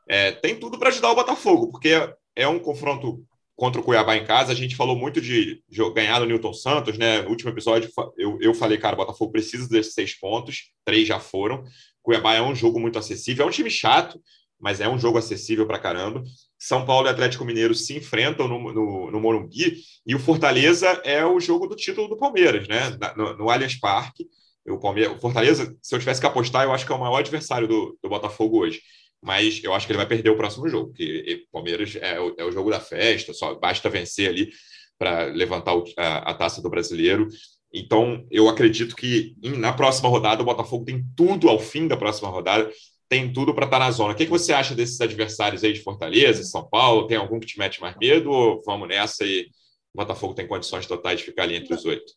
[0.07, 1.91] É, tem tudo para ajudar o Botafogo, porque
[2.37, 3.21] é um confronto
[3.55, 4.51] contra o Cuiabá em casa.
[4.51, 7.21] A gente falou muito de ganhar do Newton Santos, né?
[7.21, 11.19] No último episódio, eu, eu falei, cara, o Botafogo precisa desses seis pontos, três já
[11.19, 11.63] foram.
[12.03, 14.21] Cuiabá é um jogo muito acessível, é um time chato,
[14.59, 16.23] mas é um jogo acessível para caramba.
[16.57, 21.25] São Paulo e Atlético Mineiro se enfrentam no, no, no, Morumbi e o Fortaleza é
[21.25, 22.97] o jogo do título do Palmeiras, né?
[23.15, 24.27] No, no Allianz Parque.
[24.67, 27.17] O, Palmeiras, o Fortaleza, se eu tivesse que apostar, eu acho que é o maior
[27.17, 28.81] adversário do, do Botafogo hoje.
[29.25, 32.45] Mas eu acho que ele vai perder o próximo jogo, porque Palmeiras é o, é
[32.45, 34.51] o jogo da festa, só basta vencer ali
[34.99, 37.27] para levantar o, a, a taça do brasileiro.
[37.73, 42.29] Então, eu acredito que na próxima rodada o Botafogo tem tudo ao fim da próxima
[42.29, 42.71] rodada,
[43.09, 44.13] tem tudo para estar tá na zona.
[44.13, 47.07] O que, que você acha desses adversários aí de Fortaleza, São Paulo?
[47.07, 49.47] Tem algum que te mete mais medo ou vamos nessa e
[49.91, 52.13] o Botafogo tem condições totais de ficar ali entre os oito?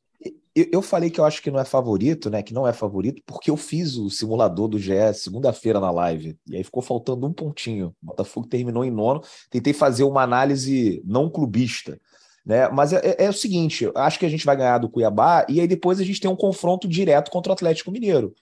[0.72, 2.42] Eu falei que eu acho que não é favorito, né?
[2.42, 6.38] Que não é favorito, porque eu fiz o simulador do GE segunda-feira na live.
[6.48, 7.94] E aí ficou faltando um pontinho.
[8.02, 9.22] O Botafogo terminou em nono.
[9.50, 11.98] Tentei fazer uma análise não clubista
[12.44, 12.68] Né?
[12.68, 15.60] Mas é, é, é o seguinte: acho que a gente vai ganhar do Cuiabá e
[15.60, 18.34] aí depois a gente tem um confronto direto contra o Atlético Mineiro.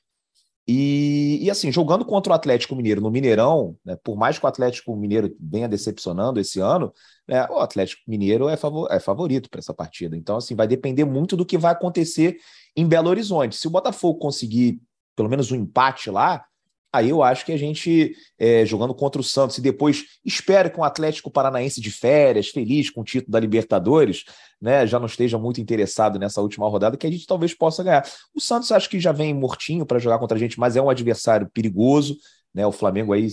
[0.68, 4.48] E, e, assim, jogando contra o Atlético Mineiro no Mineirão, né, por mais que o
[4.48, 6.92] Atlético Mineiro venha decepcionando esse ano,
[7.28, 10.16] né, o Atlético Mineiro é, favor, é favorito para essa partida.
[10.16, 12.38] Então, assim, vai depender muito do que vai acontecer
[12.74, 13.56] em Belo Horizonte.
[13.56, 14.80] Se o Botafogo conseguir
[15.14, 16.44] pelo menos um empate lá,
[16.92, 20.80] Aí eu acho que a gente, é, jogando contra o Santos, e depois espero que
[20.80, 24.24] um Atlético Paranaense de férias, feliz com o título da Libertadores,
[24.60, 28.08] né, já não esteja muito interessado nessa última rodada, que a gente talvez possa ganhar.
[28.34, 30.90] O Santos acho que já vem mortinho para jogar contra a gente, mas é um
[30.90, 32.16] adversário perigoso.
[32.54, 33.28] Né, o Flamengo aí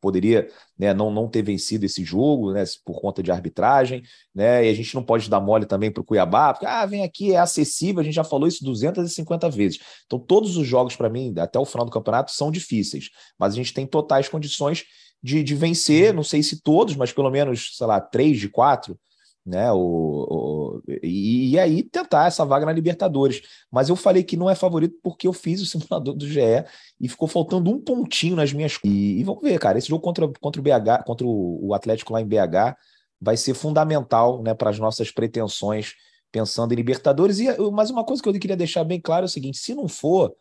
[0.00, 0.48] poderia
[0.78, 4.02] né, não, não ter vencido esse jogo né, por conta de arbitragem,
[4.34, 7.04] né, e a gente não pode dar mole também para o Cuiabá, porque ah, vem
[7.04, 9.78] aqui, é acessível, a gente já falou isso 250 vezes.
[10.06, 13.56] Então, todos os jogos, para mim, até o final do campeonato, são difíceis, mas a
[13.56, 14.84] gente tem totais condições
[15.22, 18.98] de, de vencer, não sei se todos, mas pelo menos, sei lá, três de quatro,
[19.44, 19.70] né?
[19.72, 23.42] O, o e, e, aí tentar essa vaga na Libertadores.
[23.70, 26.64] Mas eu falei que não é favorito porque eu fiz o simulador do GE
[27.00, 28.78] e ficou faltando um pontinho nas minhas.
[28.84, 29.78] E, e vamos ver, cara.
[29.78, 32.76] Esse jogo contra, contra o BH, contra o Atlético lá em BH,
[33.20, 35.94] vai ser fundamental né, para as nossas pretensões
[36.32, 37.38] pensando em Libertadores.
[37.40, 39.88] E, mas uma coisa que eu queria deixar bem claro é o seguinte: se não
[39.88, 40.34] for,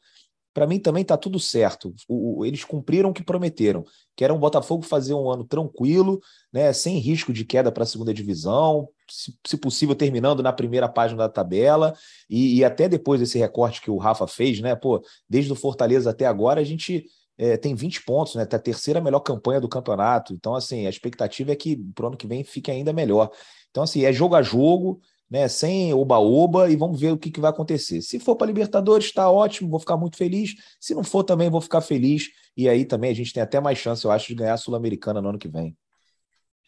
[0.53, 1.93] para mim também está tudo certo.
[2.07, 3.83] O, o, eles cumpriram o que prometeram,
[4.15, 6.19] que era um Botafogo fazer um ano tranquilo,
[6.51, 10.89] né, sem risco de queda para a segunda divisão, se, se, possível terminando na primeira
[10.89, 11.93] página da tabela
[12.29, 16.09] e, e, até depois desse recorte que o Rafa fez, né, pô, desde o Fortaleza
[16.09, 17.05] até agora a gente
[17.37, 20.33] é, tem 20 pontos, né, tá a terceira melhor campanha do campeonato.
[20.33, 23.31] Então assim a expectativa é que para o ano que vem fique ainda melhor.
[23.69, 27.39] Então assim é jogo a jogo né, sem oba-oba, e vamos ver o que, que
[27.39, 28.01] vai acontecer.
[28.01, 30.55] Se for para Libertadores, está ótimo, vou ficar muito feliz.
[30.79, 32.29] Se não for, também vou ficar feliz.
[32.57, 35.21] E aí também a gente tem até mais chance, eu acho, de ganhar a Sul-Americana
[35.21, 35.77] no ano que vem.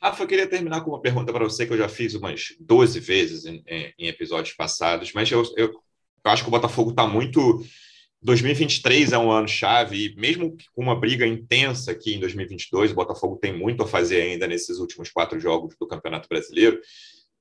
[0.01, 2.99] Rafa, eu queria terminar com uma pergunta para você que eu já fiz umas 12
[2.99, 3.63] vezes em,
[3.97, 7.63] em episódios passados, mas eu, eu, eu acho que o Botafogo está muito.
[8.23, 12.95] 2023 é um ano chave, e mesmo com uma briga intensa aqui em 2022, o
[12.95, 16.79] Botafogo tem muito a fazer ainda nesses últimos quatro jogos do Campeonato Brasileiro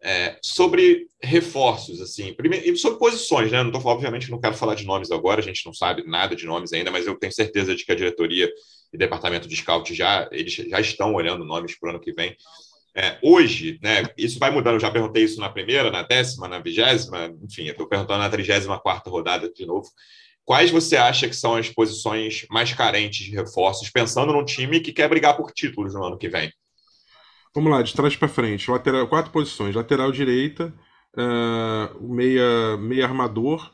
[0.02, 3.62] é, sobre reforços, assim, primeiro, e sobre posições, né?
[3.62, 6.46] Não tô, obviamente não quero falar de nomes agora, a gente não sabe nada de
[6.46, 8.50] nomes ainda, mas eu tenho certeza de que a diretoria
[8.92, 12.34] e departamento de scout já eles já estão olhando nomes para o ano que vem.
[12.94, 14.04] É, hoje, né?
[14.16, 14.74] Isso vai mudando.
[14.74, 18.80] Eu já perguntei isso na primeira, na décima, na vigésima, enfim, estou perguntando na trigésima
[18.80, 19.88] quarta rodada de novo.
[20.44, 24.92] Quais você acha que são as posições mais carentes de reforços, pensando num time que
[24.92, 26.52] quer brigar por títulos no ano que vem?
[27.54, 28.70] Vamos lá, de trás para frente.
[28.70, 29.74] Lateral, quatro posições.
[29.74, 30.72] Lateral direita,
[31.16, 33.72] uh, meia, meia armador,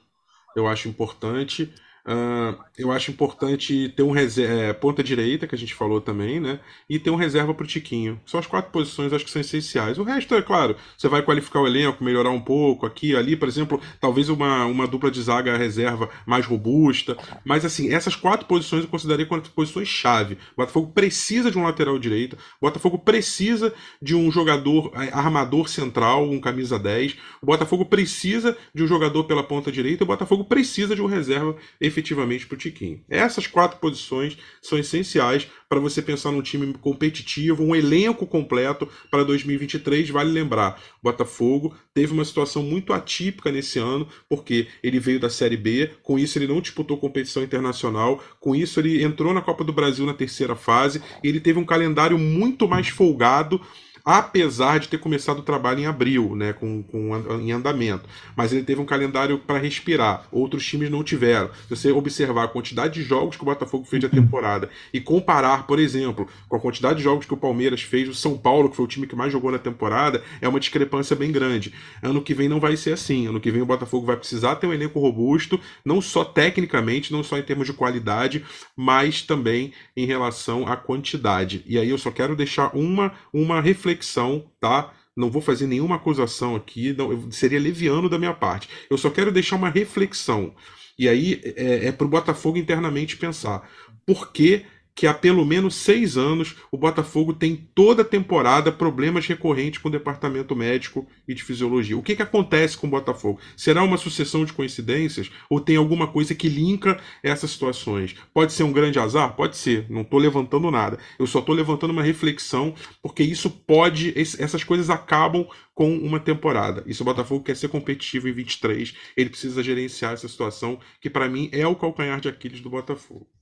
[0.56, 1.72] eu acho importante.
[2.06, 6.38] Uh, eu acho importante ter um reserva, é, ponta direita, que a gente falou também,
[6.38, 6.60] né?
[6.88, 8.20] E ter um reserva para o Tiquinho.
[8.24, 9.98] São as quatro posições, acho que são essenciais.
[9.98, 13.48] O resto, é claro, você vai qualificar o elenco, melhorar um pouco aqui, ali, por
[13.48, 17.16] exemplo, talvez uma, uma dupla de zaga reserva mais robusta.
[17.44, 20.34] Mas, assim, essas quatro posições eu considerei como posições-chave.
[20.52, 25.68] O Botafogo precisa de um lateral direita, o Botafogo precisa de um jogador é, armador
[25.68, 27.16] central, um camisa 10.
[27.42, 31.56] O Botafogo precisa de um jogador pela ponta direita, o Botafogo precisa de um reserva
[31.96, 33.00] efetivamente para o Tiquinho.
[33.08, 39.24] Essas quatro posições são essenciais para você pensar num time competitivo, um elenco completo para
[39.24, 40.10] 2023.
[40.10, 45.56] Vale lembrar, Botafogo teve uma situação muito atípica nesse ano, porque ele veio da Série
[45.56, 49.72] B, com isso ele não disputou competição internacional, com isso ele entrou na Copa do
[49.72, 53.60] Brasil na terceira fase, ele teve um calendário muito mais folgado
[54.06, 58.08] apesar de ter começado o trabalho em abril, né, com, com em andamento.
[58.36, 60.28] Mas ele teve um calendário para respirar.
[60.30, 61.50] Outros times não tiveram.
[61.68, 65.66] Se você observar a quantidade de jogos que o Botafogo fez na temporada e comparar,
[65.66, 68.76] por exemplo, com a quantidade de jogos que o Palmeiras fez, o São Paulo, que
[68.76, 71.74] foi o time que mais jogou na temporada, é uma discrepância bem grande.
[72.00, 73.26] Ano que vem não vai ser assim.
[73.26, 77.24] Ano que vem o Botafogo vai precisar ter um elenco robusto, não só tecnicamente, não
[77.24, 78.44] só em termos de qualidade,
[78.76, 81.64] mas também em relação à quantidade.
[81.66, 84.92] E aí eu só quero deixar uma, uma reflexão reflexão, tá?
[85.16, 88.68] Não vou fazer nenhuma acusação aqui, não, seria leviano da minha parte.
[88.90, 90.54] Eu só quero deixar uma reflexão.
[90.98, 93.68] E aí é, é para o Botafogo internamente pensar.
[94.04, 94.64] Por que
[94.96, 99.92] que há pelo menos seis anos o Botafogo tem toda temporada problemas recorrentes com o
[99.92, 101.98] departamento médico e de fisiologia.
[101.98, 103.38] O que, que acontece com o Botafogo?
[103.54, 108.16] Será uma sucessão de coincidências ou tem alguma coisa que linka essas situações?
[108.32, 109.36] Pode ser um grande azar?
[109.36, 109.84] Pode ser.
[109.90, 110.98] Não estou levantando nada.
[111.18, 116.82] Eu só estou levantando uma reflexão porque isso pode, essas coisas acabam com uma temporada.
[116.86, 121.10] E se o Botafogo quer ser competitivo em 23, ele precisa gerenciar essa situação que
[121.10, 123.35] para mim é o calcanhar de Aquiles do Botafogo.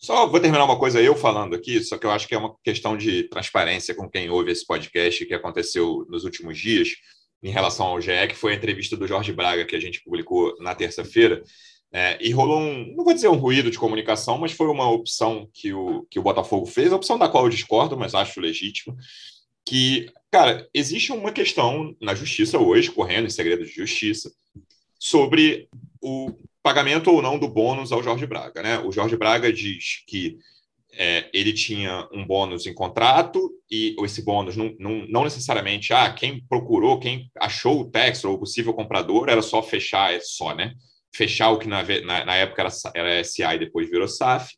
[0.00, 2.56] Só vou terminar uma coisa eu falando aqui, só que eu acho que é uma
[2.64, 6.88] questão de transparência com quem ouve esse podcast que aconteceu nos últimos dias
[7.42, 10.56] em relação ao GE, que foi a entrevista do Jorge Braga que a gente publicou
[10.58, 11.42] na terça-feira.
[11.92, 15.46] É, e rolou um, não vou dizer um ruído de comunicação, mas foi uma opção
[15.52, 18.96] que o, que o Botafogo fez, a opção da qual eu discordo, mas acho legítimo,
[19.66, 24.32] que, cara, existe uma questão na justiça hoje, correndo em segredo de justiça,
[24.98, 25.68] sobre
[26.00, 26.30] o
[26.62, 28.62] pagamento ou não do bônus ao Jorge Braga.
[28.62, 28.78] Né?
[28.78, 30.38] O Jorge Braga diz que
[30.92, 36.12] é, ele tinha um bônus em contrato e esse bônus não, não, não, necessariamente, ah,
[36.12, 40.54] quem procurou, quem achou o texto ou o possível comprador era só fechar, é só,
[40.54, 40.74] né?
[41.14, 44.52] Fechar o que na, na, na época era, era SA e depois virou SAF.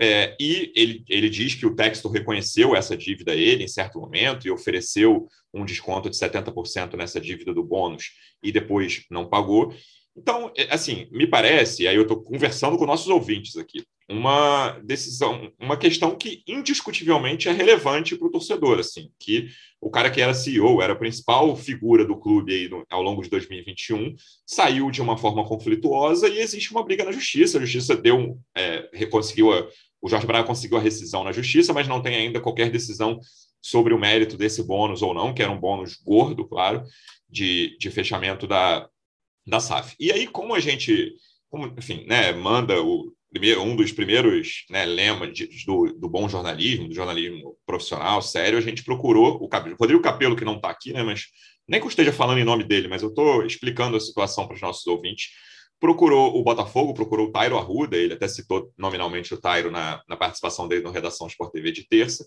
[0.00, 3.98] É, e ele, ele diz que o texto reconheceu essa dívida a ele em certo
[3.98, 8.12] momento e ofereceu um desconto de 70% nessa dívida do bônus
[8.42, 9.74] e depois não pagou.
[10.18, 15.52] Então, é, assim, me parece, aí eu estou conversando com nossos ouvintes aqui, uma decisão,
[15.60, 19.48] uma questão que indiscutivelmente é relevante para o torcedor, assim, que
[19.80, 23.22] o cara que era CEO, era a principal figura do clube aí no, ao longo
[23.22, 24.14] de 2021,
[24.44, 27.58] saiu de uma forma conflituosa e existe uma briga na justiça.
[27.58, 29.68] A justiça deu, é, conseguiu a,
[30.00, 33.20] o Jorge Braga conseguiu a rescisão na justiça, mas não tem ainda qualquer decisão
[33.62, 36.82] sobre o mérito desse bônus ou não, que era um bônus gordo, claro,
[37.28, 38.88] de, de fechamento da,
[39.48, 39.96] da SAF.
[39.98, 41.14] E aí, como a gente,
[41.50, 46.28] como, enfim, né, manda o primeiro, um dos primeiros né, lemas de, do, do, bom
[46.28, 50.92] jornalismo, do jornalismo profissional, sério, a gente procurou o Rodrigo Capelo, que não está aqui,
[50.92, 51.26] né, mas
[51.66, 54.54] nem que eu esteja falando em nome dele, mas eu estou explicando a situação para
[54.54, 55.28] os nossos ouvintes.
[55.80, 60.16] Procurou o Botafogo, procurou o Tairo Arruda, ele até citou nominalmente o Tairo na, na
[60.16, 62.26] participação dele no Redação Sport TV de terça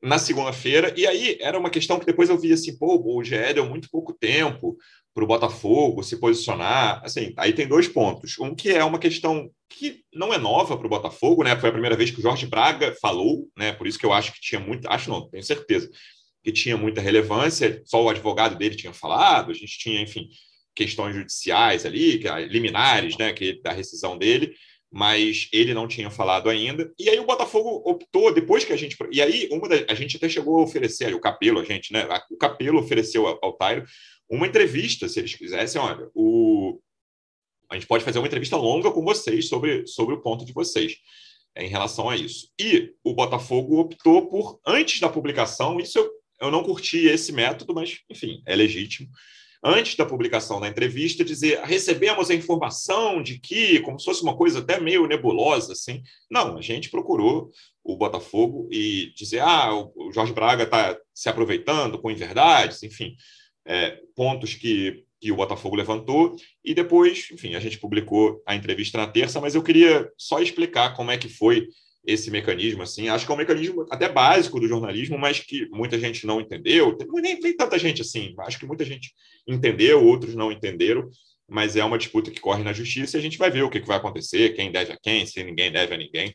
[0.00, 3.54] na segunda-feira, e aí era uma questão que depois eu vi assim, pô, o GE
[3.54, 4.76] deu muito pouco tempo,
[5.18, 7.00] para o Botafogo se posicionar.
[7.04, 8.38] Assim, aí tem dois pontos.
[8.38, 11.56] Um que é uma questão que não é nova para o Botafogo, né?
[11.58, 13.72] Foi a primeira vez que o Jorge Braga falou, né?
[13.72, 15.90] Por isso que eu acho que tinha muito, acho não, tenho certeza
[16.44, 17.82] que tinha muita relevância.
[17.84, 19.50] Só o advogado dele tinha falado.
[19.50, 20.28] A gente tinha, enfim,
[20.72, 23.32] questões judiciais ali, liminares, né?
[23.32, 24.54] Que da rescisão dele
[24.90, 26.92] mas ele não tinha falado ainda.
[26.98, 28.96] E aí o Botafogo optou, depois que a gente.
[29.12, 32.08] E aí, uma da, a gente até chegou a oferecer, o Capelo, a gente, né?
[32.30, 33.58] O Capelo ofereceu ao, ao
[34.30, 36.80] uma entrevista, se eles quisessem, olha, o,
[37.70, 40.96] a gente pode fazer uma entrevista longa com vocês sobre, sobre o ponto de vocês
[41.54, 42.50] é, em relação a isso.
[42.58, 46.10] E o Botafogo optou por, antes da publicação, isso eu,
[46.40, 49.08] eu não curti esse método, mas, enfim, é legítimo.
[49.62, 54.36] Antes da publicação da entrevista, dizer recebemos a informação de que, como se fosse uma
[54.36, 56.02] coisa até meio nebulosa, assim.
[56.30, 57.50] Não, a gente procurou
[57.82, 63.16] o Botafogo e dizer: ah, o Jorge Braga está se aproveitando com inverdades, enfim
[63.68, 66.34] é, pontos que, que o Botafogo levantou,
[66.64, 70.94] e depois, enfim, a gente publicou a entrevista na terça, mas eu queria só explicar
[70.96, 71.68] como é que foi
[72.08, 75.98] esse mecanismo, assim, acho que é um mecanismo até básico do jornalismo, mas que muita
[75.98, 79.12] gente não entendeu, nem, nem tanta gente assim, acho que muita gente
[79.46, 81.06] entendeu, outros não entenderam,
[81.46, 83.78] mas é uma disputa que corre na justiça e a gente vai ver o que,
[83.78, 86.34] que vai acontecer, quem deve a quem, se ninguém deve a ninguém,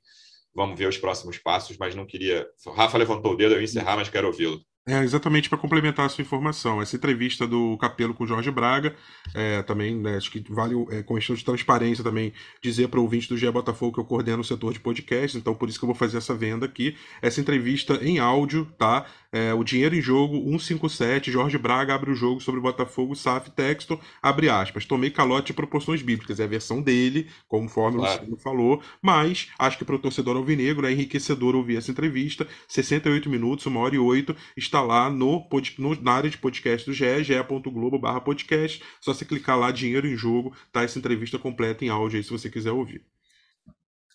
[0.54, 2.48] vamos ver os próximos passos, mas não queria...
[2.68, 4.62] O Rafa levantou o dedo, eu ia encerrar, mas quero ouvi-lo.
[4.86, 6.82] É, exatamente para complementar a sua informação.
[6.82, 8.94] Essa entrevista do Capelo com o Jorge Braga,
[9.34, 13.04] é, também, né, acho que vale, é, com questão de transparência também, dizer para o
[13.04, 15.86] ouvinte do GE Botafogo que eu coordeno o setor de podcast, então por isso que
[15.86, 16.98] eu vou fazer essa venda aqui.
[17.22, 19.06] Essa entrevista em áudio, tá?
[19.34, 23.50] É, o Dinheiro em Jogo 157, Jorge Braga abre o jogo sobre o Botafogo, SAF
[23.50, 24.86] Texto, abre aspas.
[24.86, 28.12] Tomei calote de proporções bíblicas, é a versão dele, conforme claro.
[28.12, 32.48] o Luciano falou, mas acho que para o torcedor alvinegro é enriquecedor ouvir essa entrevista,
[32.68, 35.48] 68 minutos, uma hora e oito, está lá no,
[35.80, 40.06] no na área de podcast do GE, ge.globo barra podcast, só você clicar lá, Dinheiro
[40.06, 43.04] em Jogo, tá essa entrevista completa em áudio aí, se você quiser ouvir.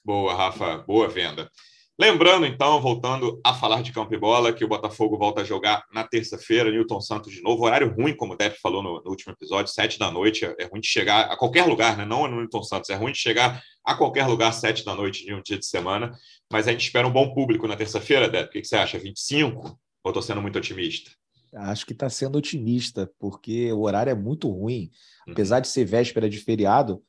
[0.04, 1.50] Boa, Rafa, boa venda.
[2.01, 5.84] Lembrando, então, voltando a falar de campo e bola, que o Botafogo volta a jogar
[5.92, 7.64] na terça-feira, Newton Santos de novo.
[7.64, 10.44] Horário ruim, como o Depp falou no, no, último episódio, sete da noite.
[10.61, 12.05] É ruim de chegar a qualquer lugar, né?
[12.05, 15.24] Não é no Newton Santos, é ruim de chegar a qualquer lugar sete da noite
[15.24, 16.16] de um dia de semana.
[16.53, 18.49] Mas a gente espera um bom público na terça-feira, Depp.
[18.49, 18.96] O que, que você acha?
[18.96, 19.76] 25?
[20.05, 21.11] Ou estou sendo muito otimista?
[21.53, 24.88] Acho que está sendo otimista, porque o horário é muito ruim.
[25.26, 25.32] Uhum.
[25.32, 27.03] Apesar de ser véspera de feriado,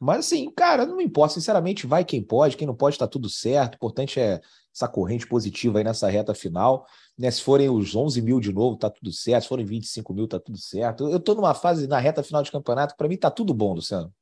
[0.00, 3.74] mas assim, cara, não importa, sinceramente, vai quem pode, quem não pode, tá tudo certo.
[3.74, 4.40] O importante é
[4.74, 6.86] essa corrente positiva aí nessa reta final.
[7.16, 7.30] Né?
[7.30, 9.42] Se forem os 11 mil de novo, tá tudo certo.
[9.44, 11.08] Se forem 25 mil, tá tudo certo.
[11.08, 14.12] Eu tô numa fase na reta final de campeonato, para mim tá tudo bom, Luciano.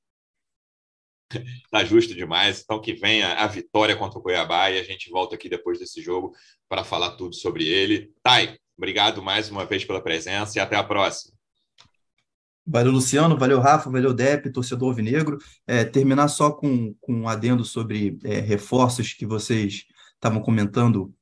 [1.71, 2.61] Tá justo demais.
[2.63, 6.03] Então que venha a vitória contra o Cuiabá e a gente volta aqui depois desse
[6.03, 6.35] jogo
[6.69, 8.13] para falar tudo sobre ele.
[8.23, 11.35] Tai, obrigado mais uma vez pela presença e até a próxima.
[12.65, 15.39] Valeu, Luciano, valeu, Rafa, valeu, Dep, torcedor alvinegro.
[15.67, 19.85] É, terminar só com, com um adendo sobre é, reforços que vocês
[20.15, 21.13] estavam comentando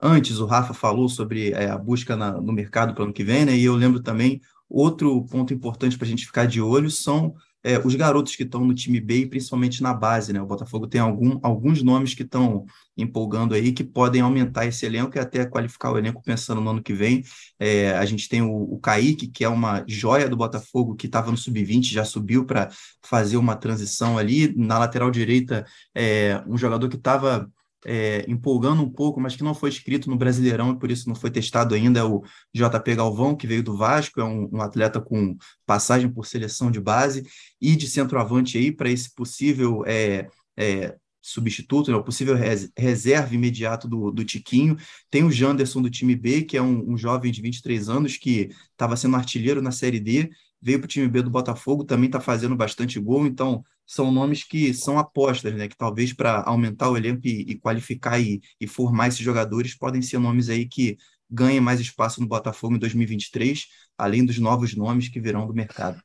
[0.00, 0.38] antes.
[0.38, 3.46] O Rafa falou sobre é, a busca na, no mercado para o ano que vem,
[3.46, 3.56] né?
[3.56, 7.34] E eu lembro também, outro ponto importante para a gente ficar de olho são
[7.64, 10.40] é, os garotos que estão no time B e principalmente na base, né?
[10.40, 15.16] O Botafogo tem algum, alguns nomes que estão empolgando aí que podem aumentar esse elenco
[15.16, 17.24] e até qualificar o elenco pensando no ano que vem.
[17.58, 21.30] É, a gente tem o, o Kaique, que é uma joia do Botafogo, que estava
[21.30, 22.68] no sub-20, já subiu para
[23.02, 24.54] fazer uma transição ali.
[24.54, 27.50] Na lateral direita, é, um jogador que estava
[27.86, 31.14] é, empolgando um pouco, mas que não foi escrito no Brasileirão e por isso não
[31.14, 32.22] foi testado ainda, é o
[32.52, 36.80] JP Galvão, que veio do Vasco, é um, um atleta com passagem por seleção de
[36.80, 37.24] base
[37.60, 43.34] e de centroavante aí para esse possível é, é, substituto, né, o possível res, reserva
[43.34, 44.76] imediato do, do Tiquinho.
[45.10, 48.50] Tem o Janderson do time B, que é um, um jovem de 23 anos que
[48.72, 50.30] estava sendo artilheiro na Série D,
[50.60, 54.44] veio para o time B do Botafogo, também está fazendo bastante gol, então são nomes
[54.44, 55.68] que são apostas, né?
[55.68, 60.02] Que talvez para aumentar o elenco e, e qualificar e, e, formar esses jogadores podem
[60.02, 60.96] ser nomes aí que
[61.30, 63.66] ganhem mais espaço no Botafogo em 2023,
[63.98, 66.00] além dos novos nomes que virão do mercado.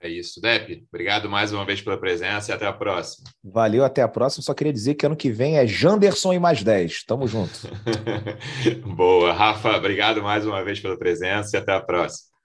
[0.00, 0.84] É isso, Depp.
[0.88, 3.28] Obrigado mais uma vez pela presença e até a próxima.
[3.42, 4.42] Valeu, até a próxima.
[4.42, 7.04] Só queria dizer que ano que vem é Janderson e mais 10.
[7.04, 7.52] Tamo junto.
[8.94, 9.32] Boa.
[9.32, 12.35] Rafa, obrigado mais uma vez pela presença e até a próxima.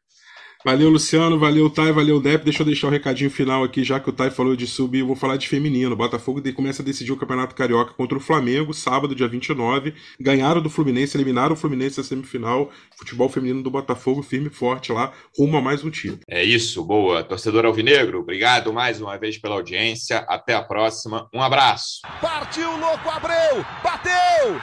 [0.63, 2.43] Valeu, Luciano, valeu, Thay, valeu, Dep.
[2.43, 4.97] Deixa eu deixar o um recadinho final aqui, já que o Thay falou de sub,
[4.97, 5.93] eu vou falar de feminino.
[5.93, 9.95] O Botafogo começa a decidir o Campeonato Carioca contra o Flamengo, sábado, dia 29.
[10.19, 12.69] Ganharam do Fluminense, eliminaram o Fluminense na semifinal.
[12.95, 16.19] Futebol feminino do Botafogo, firme e forte lá, rumo a mais um título.
[16.27, 17.23] É isso, boa.
[17.23, 20.19] Torcedor Alvinegro, obrigado mais uma vez pela audiência.
[20.27, 21.27] Até a próxima.
[21.33, 22.01] Um abraço.
[22.21, 23.65] Partiu, louco, Abreu!
[23.83, 24.59] Bateu!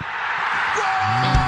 [0.76, 1.47] Gol!